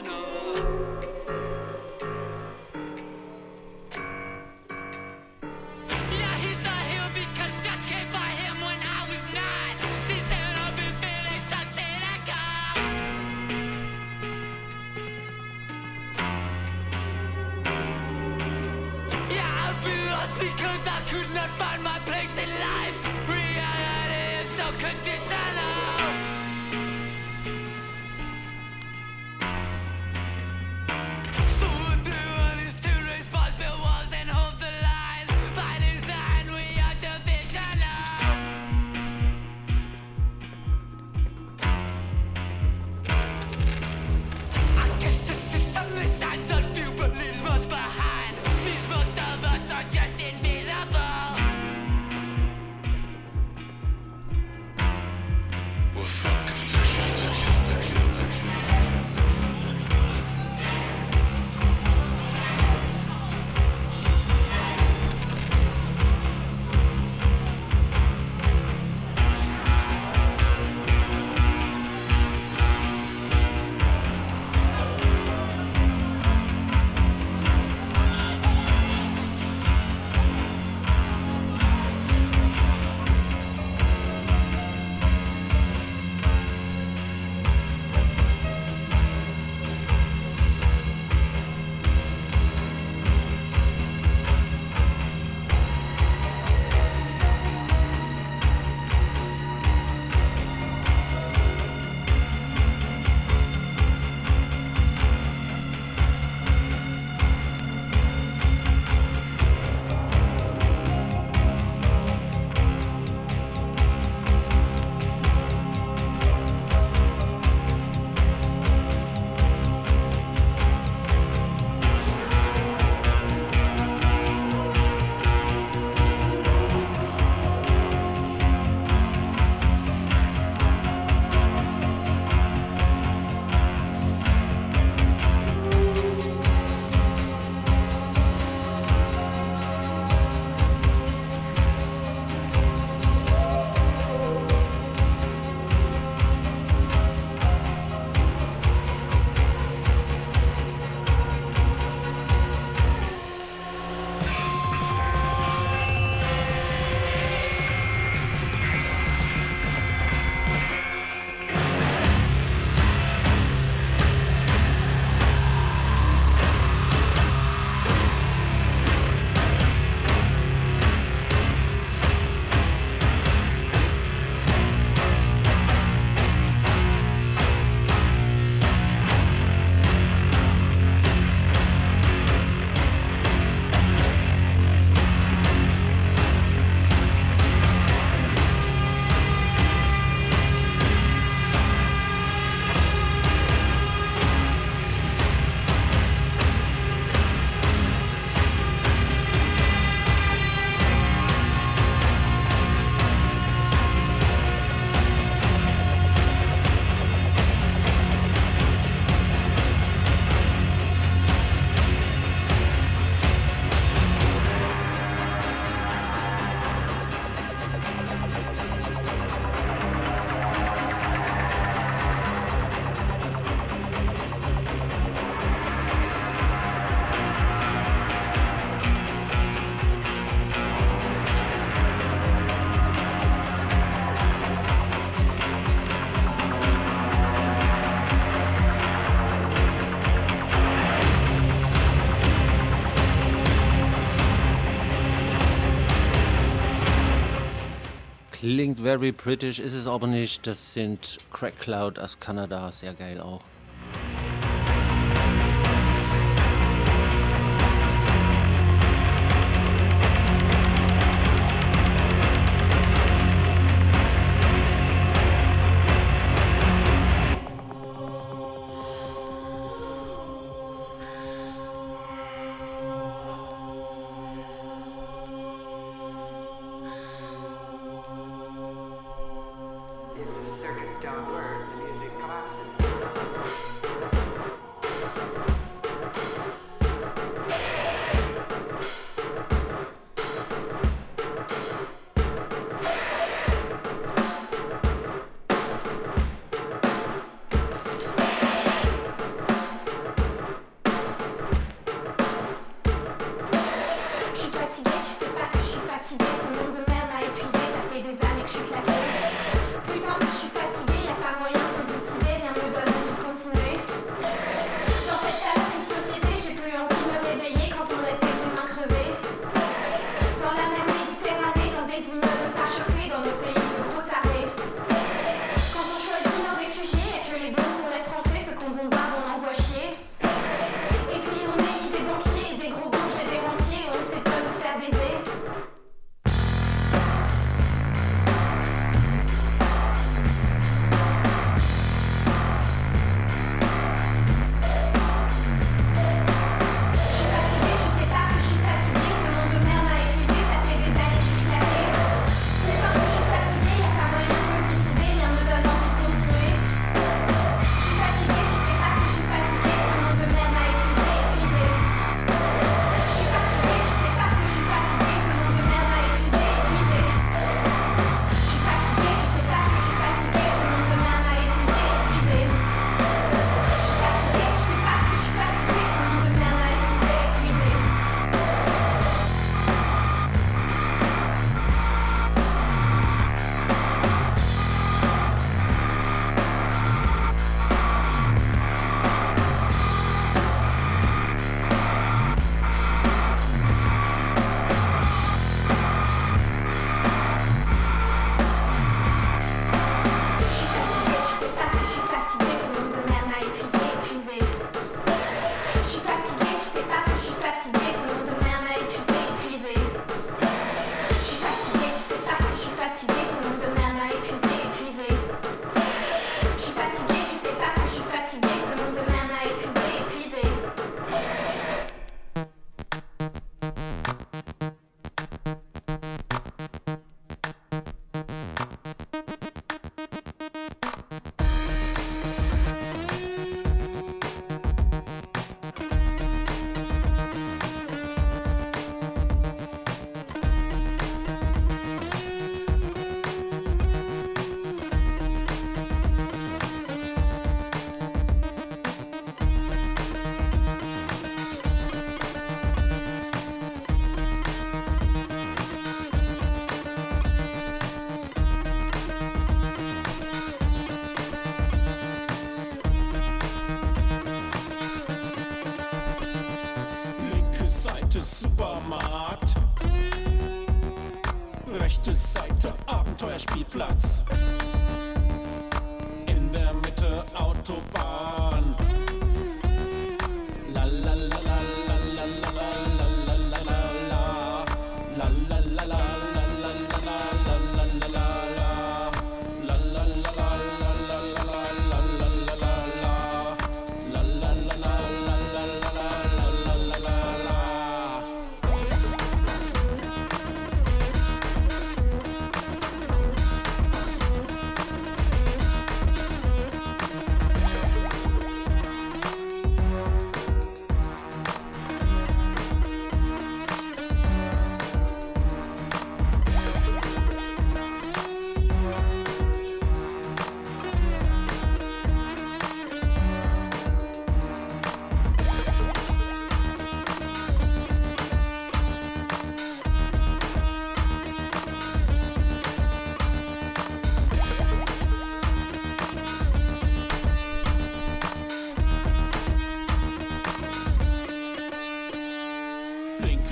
[248.47, 250.47] Klingt very British, ist es aber nicht.
[250.47, 253.19] Das sind Crack Cloud aus Kanada, sehr geil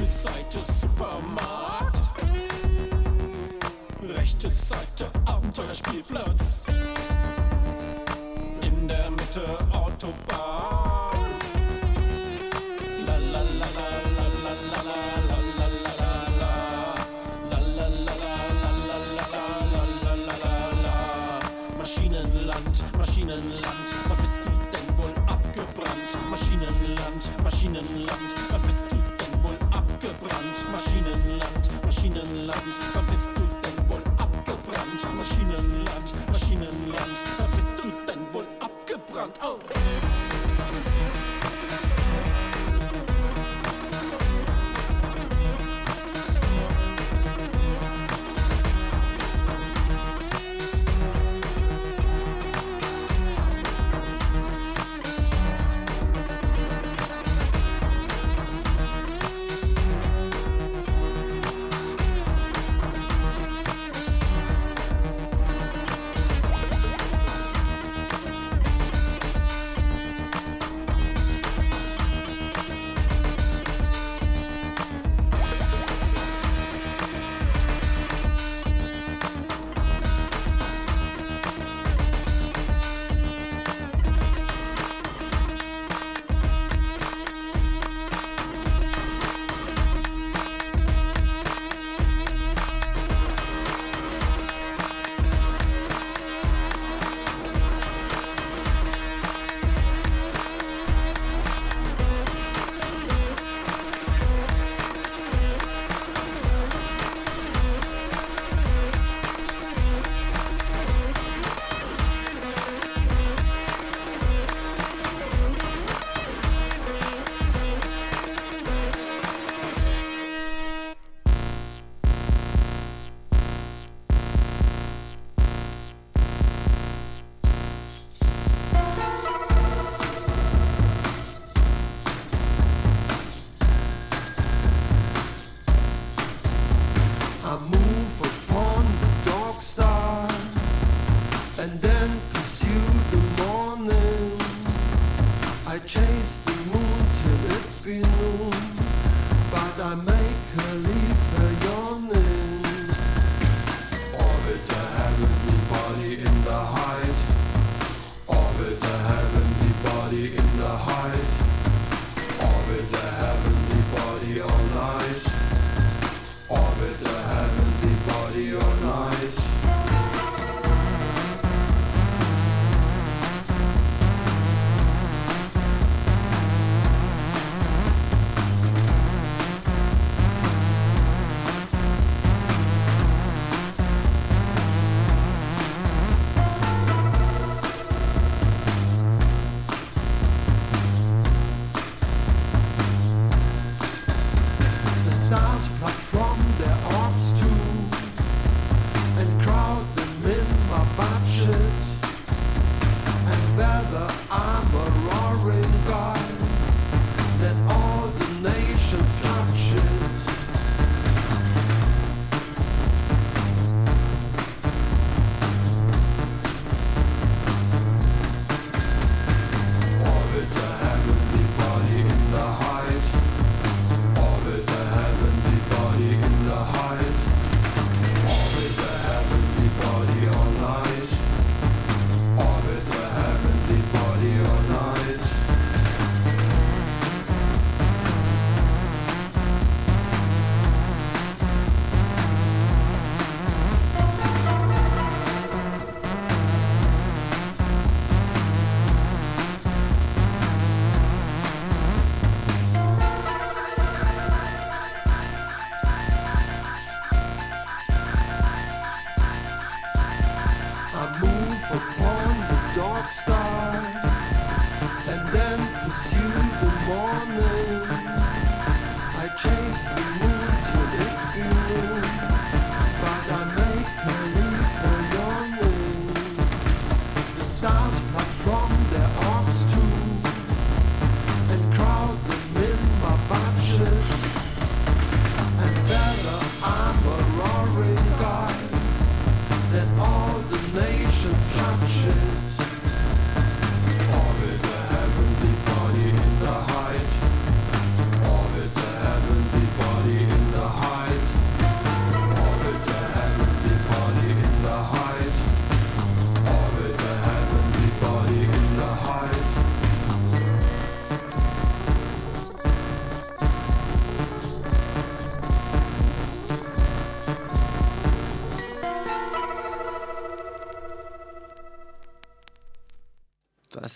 [0.05, 2.11] Linke Seite Supermarkt,
[4.15, 6.67] rechte Seite Abenteuerspielplatz,
[8.61, 10.64] in der Mitte Autobahn.
[39.33, 39.37] drunk.
[39.41, 40.04] Oh.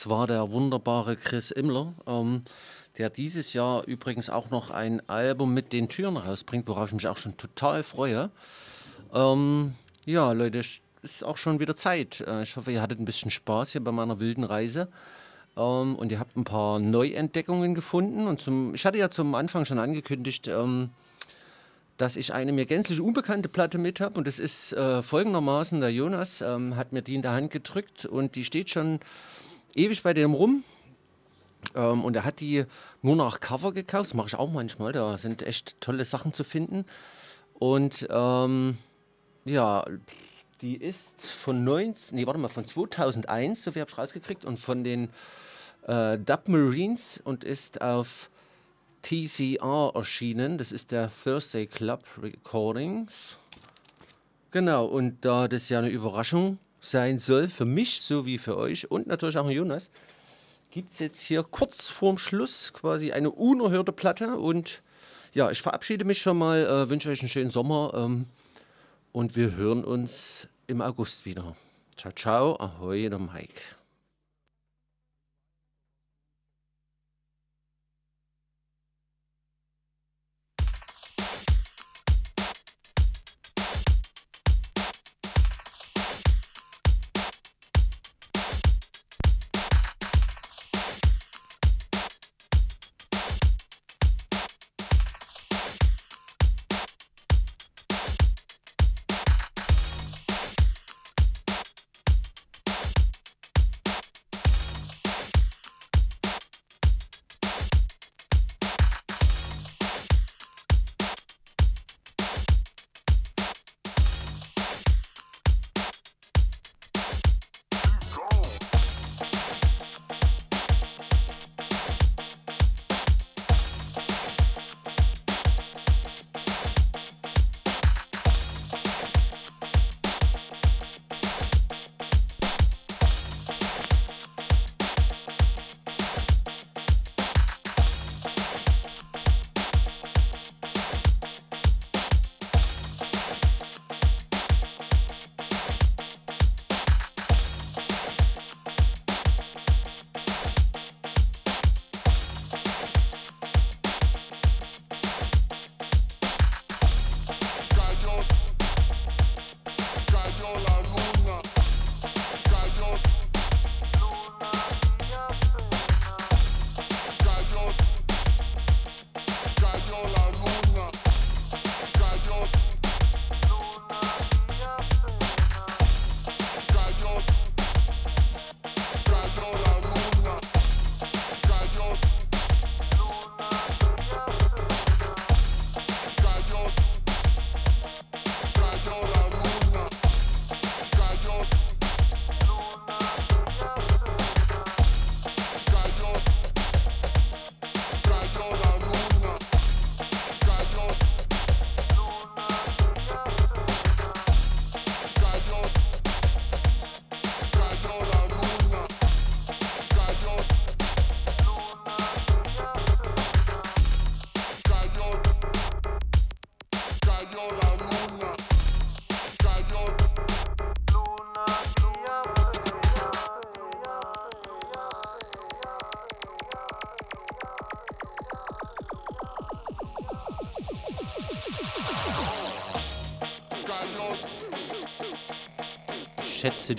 [0.09, 2.43] War der wunderbare Chris Immler, ähm,
[2.97, 7.07] der dieses Jahr übrigens auch noch ein Album mit den Türen rausbringt, worauf ich mich
[7.07, 8.29] auch schon total freue.
[9.13, 9.73] Ähm,
[10.05, 12.21] ja, Leute, es ist auch schon wieder Zeit.
[12.21, 14.89] Äh, Ich hoffe, ihr hattet ein bisschen Spaß hier bei meiner wilden Reise.
[15.55, 18.27] Ähm, und ihr habt ein paar Neuentdeckungen gefunden.
[18.27, 20.89] Und zum, ich hatte ja zum Anfang schon angekündigt, ähm,
[21.97, 24.17] dass ich eine mir gänzlich unbekannte Platte mit habe.
[24.17, 28.05] Und das ist äh, folgendermaßen, der Jonas ähm, hat mir die in der Hand gedrückt
[28.05, 28.99] und die steht schon
[29.75, 30.63] ewig bei dem rum.
[31.75, 32.65] Ähm, und er hat die
[33.01, 34.07] nur nach Cover gekauft.
[34.07, 34.91] Das mache ich auch manchmal.
[34.91, 36.85] Da sind echt tolle Sachen zu finden.
[37.53, 38.77] Und ähm,
[39.45, 39.85] ja,
[40.61, 44.57] die ist von 19, nee, warte mal, von 2001, so viel habe ich rausgekriegt, und
[44.57, 45.09] von den
[45.87, 48.29] äh, Dub Marines und ist auf
[49.01, 50.57] TCR erschienen.
[50.57, 53.37] Das ist der Thursday Club Recordings.
[54.51, 59.07] Genau, und da das ja eine Überraschung sein soll, für mich sowie für euch und
[59.07, 59.91] natürlich auch für Jonas,
[60.71, 64.37] gibt es jetzt hier kurz vorm Schluss quasi eine unerhörte Platte.
[64.37, 64.81] Und
[65.33, 68.25] ja, ich verabschiede mich schon mal, äh, wünsche euch einen schönen Sommer ähm,
[69.11, 71.55] und wir hören uns im August wieder.
[71.97, 73.78] Ciao, ciao, ahoi, der Mike.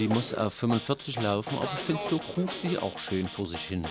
[0.00, 3.60] Die muss auf 45 laufen, aber ich finde, so ruft die auch schön vor sich
[3.60, 3.82] hin.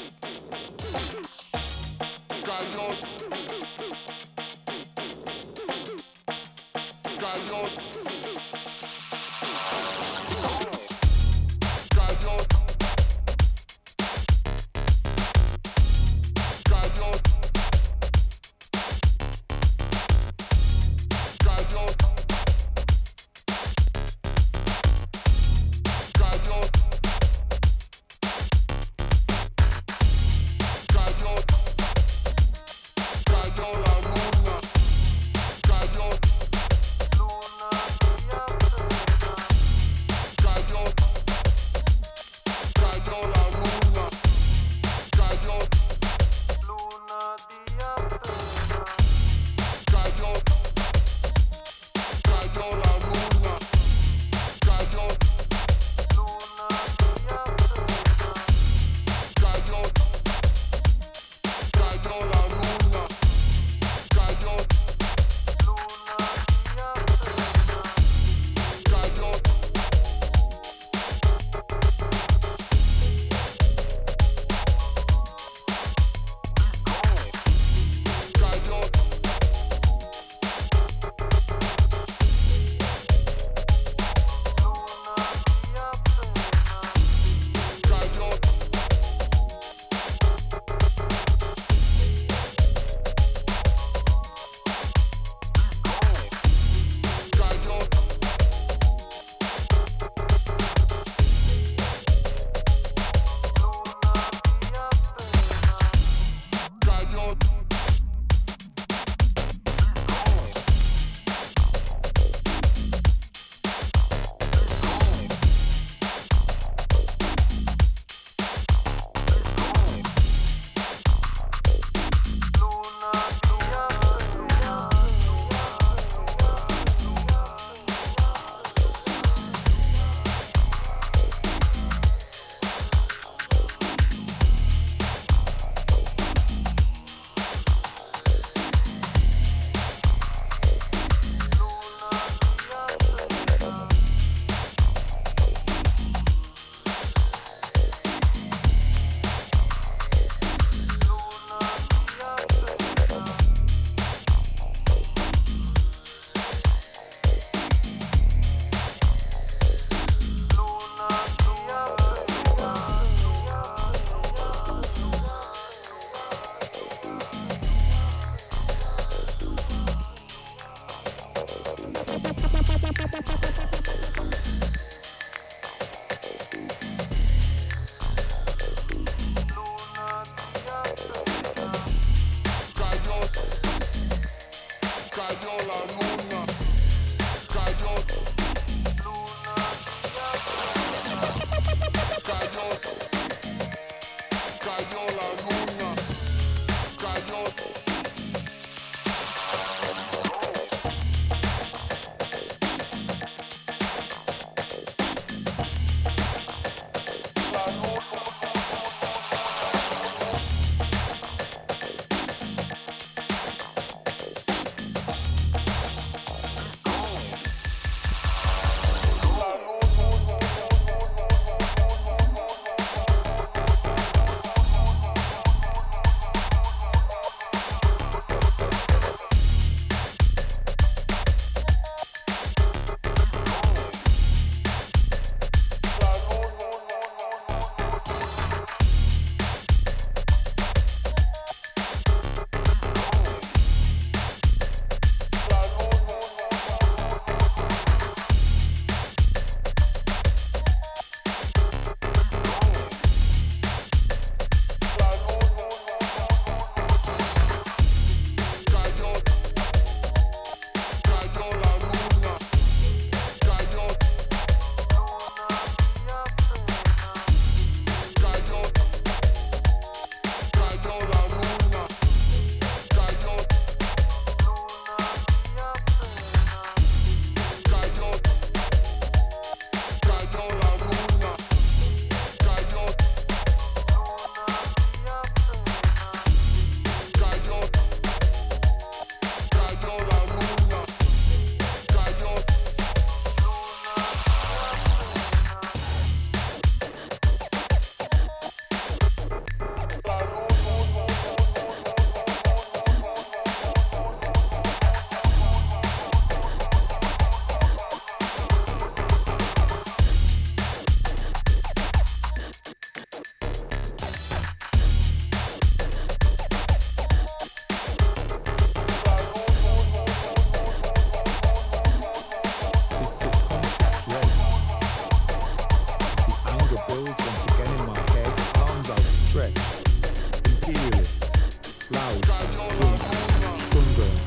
[333.71, 334.21] Sunburned,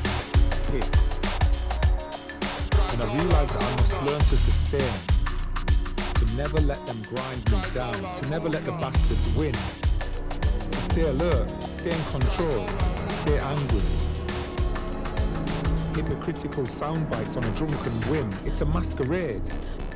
[0.69, 1.23] pissed.
[2.93, 4.93] And I realised that I must learn to sustain,
[6.15, 11.01] to never let them grind me down, to never let the bastards win, to stay
[11.09, 12.67] alert, stay in control,
[13.09, 13.81] stay angry.
[15.95, 19.49] Hypocritical sound bites on a drunken whim, it's a masquerade,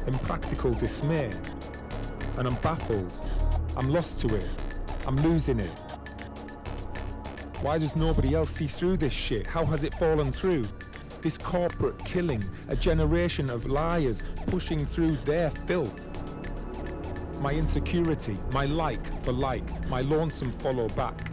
[0.06, 1.32] impractical dismay.
[2.38, 3.12] And I'm baffled,
[3.76, 4.48] I'm lost to it,
[5.08, 5.87] I'm losing it.
[7.62, 9.48] Why does nobody else see through this shit?
[9.48, 10.66] How has it fallen through?
[11.22, 16.04] This corporate killing, a generation of liars pushing through their filth.
[17.42, 21.32] My insecurity, my like for like, my lonesome follow back.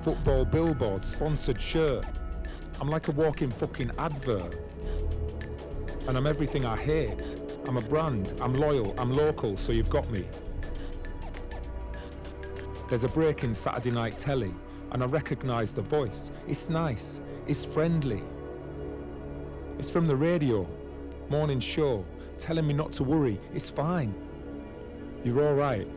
[0.00, 2.06] Football billboard, sponsored shirt.
[2.80, 4.56] I'm like a walking fucking advert.
[6.08, 7.36] And I'm everything I hate.
[7.68, 10.24] I'm a brand, I'm loyal, I'm local, so you've got me.
[12.88, 14.54] There's a break in Saturday night telly,
[14.94, 16.30] and I recognise the voice.
[16.46, 18.22] It's nice, it's friendly.
[19.76, 20.68] It's from the radio,
[21.28, 22.04] morning show,
[22.38, 24.14] telling me not to worry, it's fine.
[25.24, 25.88] You're alright.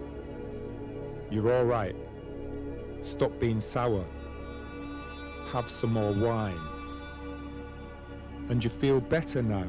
[1.30, 1.96] You're alright.
[3.02, 4.04] Stop being sour.
[5.52, 6.60] Have some more wine.
[8.50, 9.68] And you feel better now.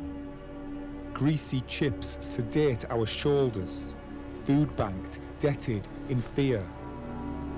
[1.13, 3.95] Greasy chips sedate our shoulders.
[4.45, 6.67] Food banked, debted in fear.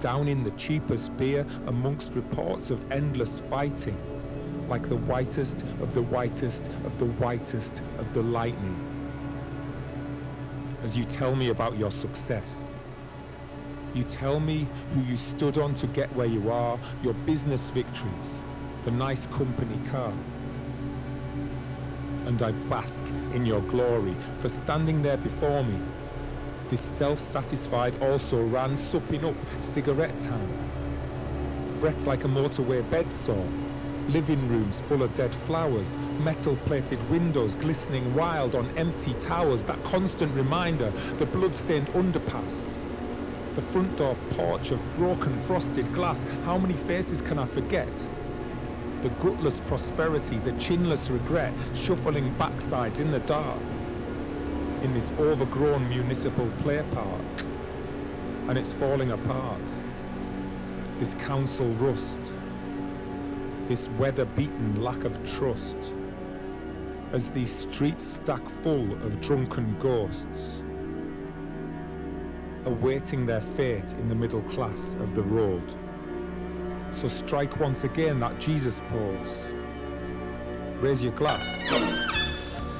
[0.00, 3.98] Down in the cheapest beer amongst reports of endless fighting.
[4.66, 8.78] Like the whitest of the whitest of the whitest of the lightning.
[10.82, 12.74] As you tell me about your success.
[13.94, 18.42] You tell me who you stood on to get where you are, your business victories,
[18.84, 20.12] the nice company car.
[22.24, 23.04] And I bask
[23.34, 25.78] in your glory for standing there before me.
[26.70, 30.48] This self satisfied also ran supping up cigarette time.
[31.80, 33.44] Breath like a motorway bedsore.
[34.10, 39.82] Living rooms full of dead flowers, metal plated windows glistening wild on empty towers, that
[39.82, 42.76] constant reminder, the blood stained underpass.
[43.56, 48.08] The front door porch of broken frosted glass, how many faces can I forget?
[49.02, 53.58] The gutless prosperity, the chinless regret, shuffling backsides in the dark.
[54.82, 57.44] In this overgrown municipal play park.
[58.48, 59.74] And it's falling apart.
[60.98, 62.32] This council rust.
[63.68, 65.94] This weather beaten lack of trust.
[67.12, 70.62] As these streets stack full of drunken ghosts
[72.66, 75.74] awaiting their fate in the middle class of the road.
[76.90, 79.52] So strike once again that Jesus pose.
[80.80, 81.62] Raise your glass.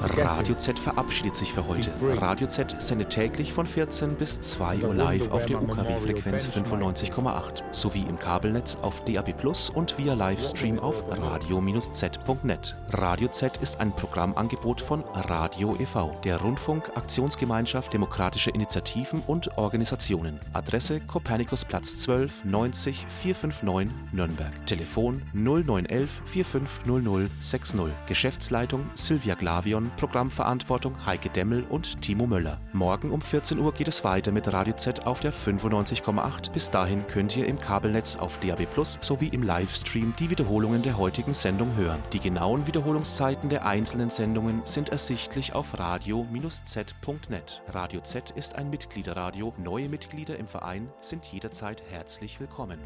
[0.03, 1.91] Radio Z verabschiedet sich für heute.
[2.19, 8.05] Radio Z sendet täglich von 14 bis 2 Uhr live auf der UKW-Frequenz 95,8 sowie
[8.09, 12.75] im Kabelnetz auf DAB Plus und via Livestream auf radio-z.net.
[12.89, 20.39] Radio Z ist ein Programmangebot von Radio e.V., der Rundfunk-Aktionsgemeinschaft Demokratische Initiativen und Organisationen.
[20.53, 24.65] Adresse Kopernikusplatz 12 90 459 Nürnberg.
[24.65, 27.81] Telefon 0911 4500 60.
[28.07, 32.59] Geschäftsleitung Silvia Glavion Programmverantwortung Heike Demmel und Timo Möller.
[32.73, 36.51] Morgen um 14 Uhr geht es weiter mit Radio Z auf der 95,8.
[36.51, 40.97] Bis dahin könnt ihr im Kabelnetz auf DAB Plus sowie im Livestream die Wiederholungen der
[40.97, 42.01] heutigen Sendung hören.
[42.13, 47.61] Die genauen Wiederholungszeiten der einzelnen Sendungen sind ersichtlich auf radio-z.net.
[47.67, 49.53] Radio Z ist ein Mitgliederradio.
[49.57, 52.79] Neue Mitglieder im Verein sind jederzeit herzlich willkommen.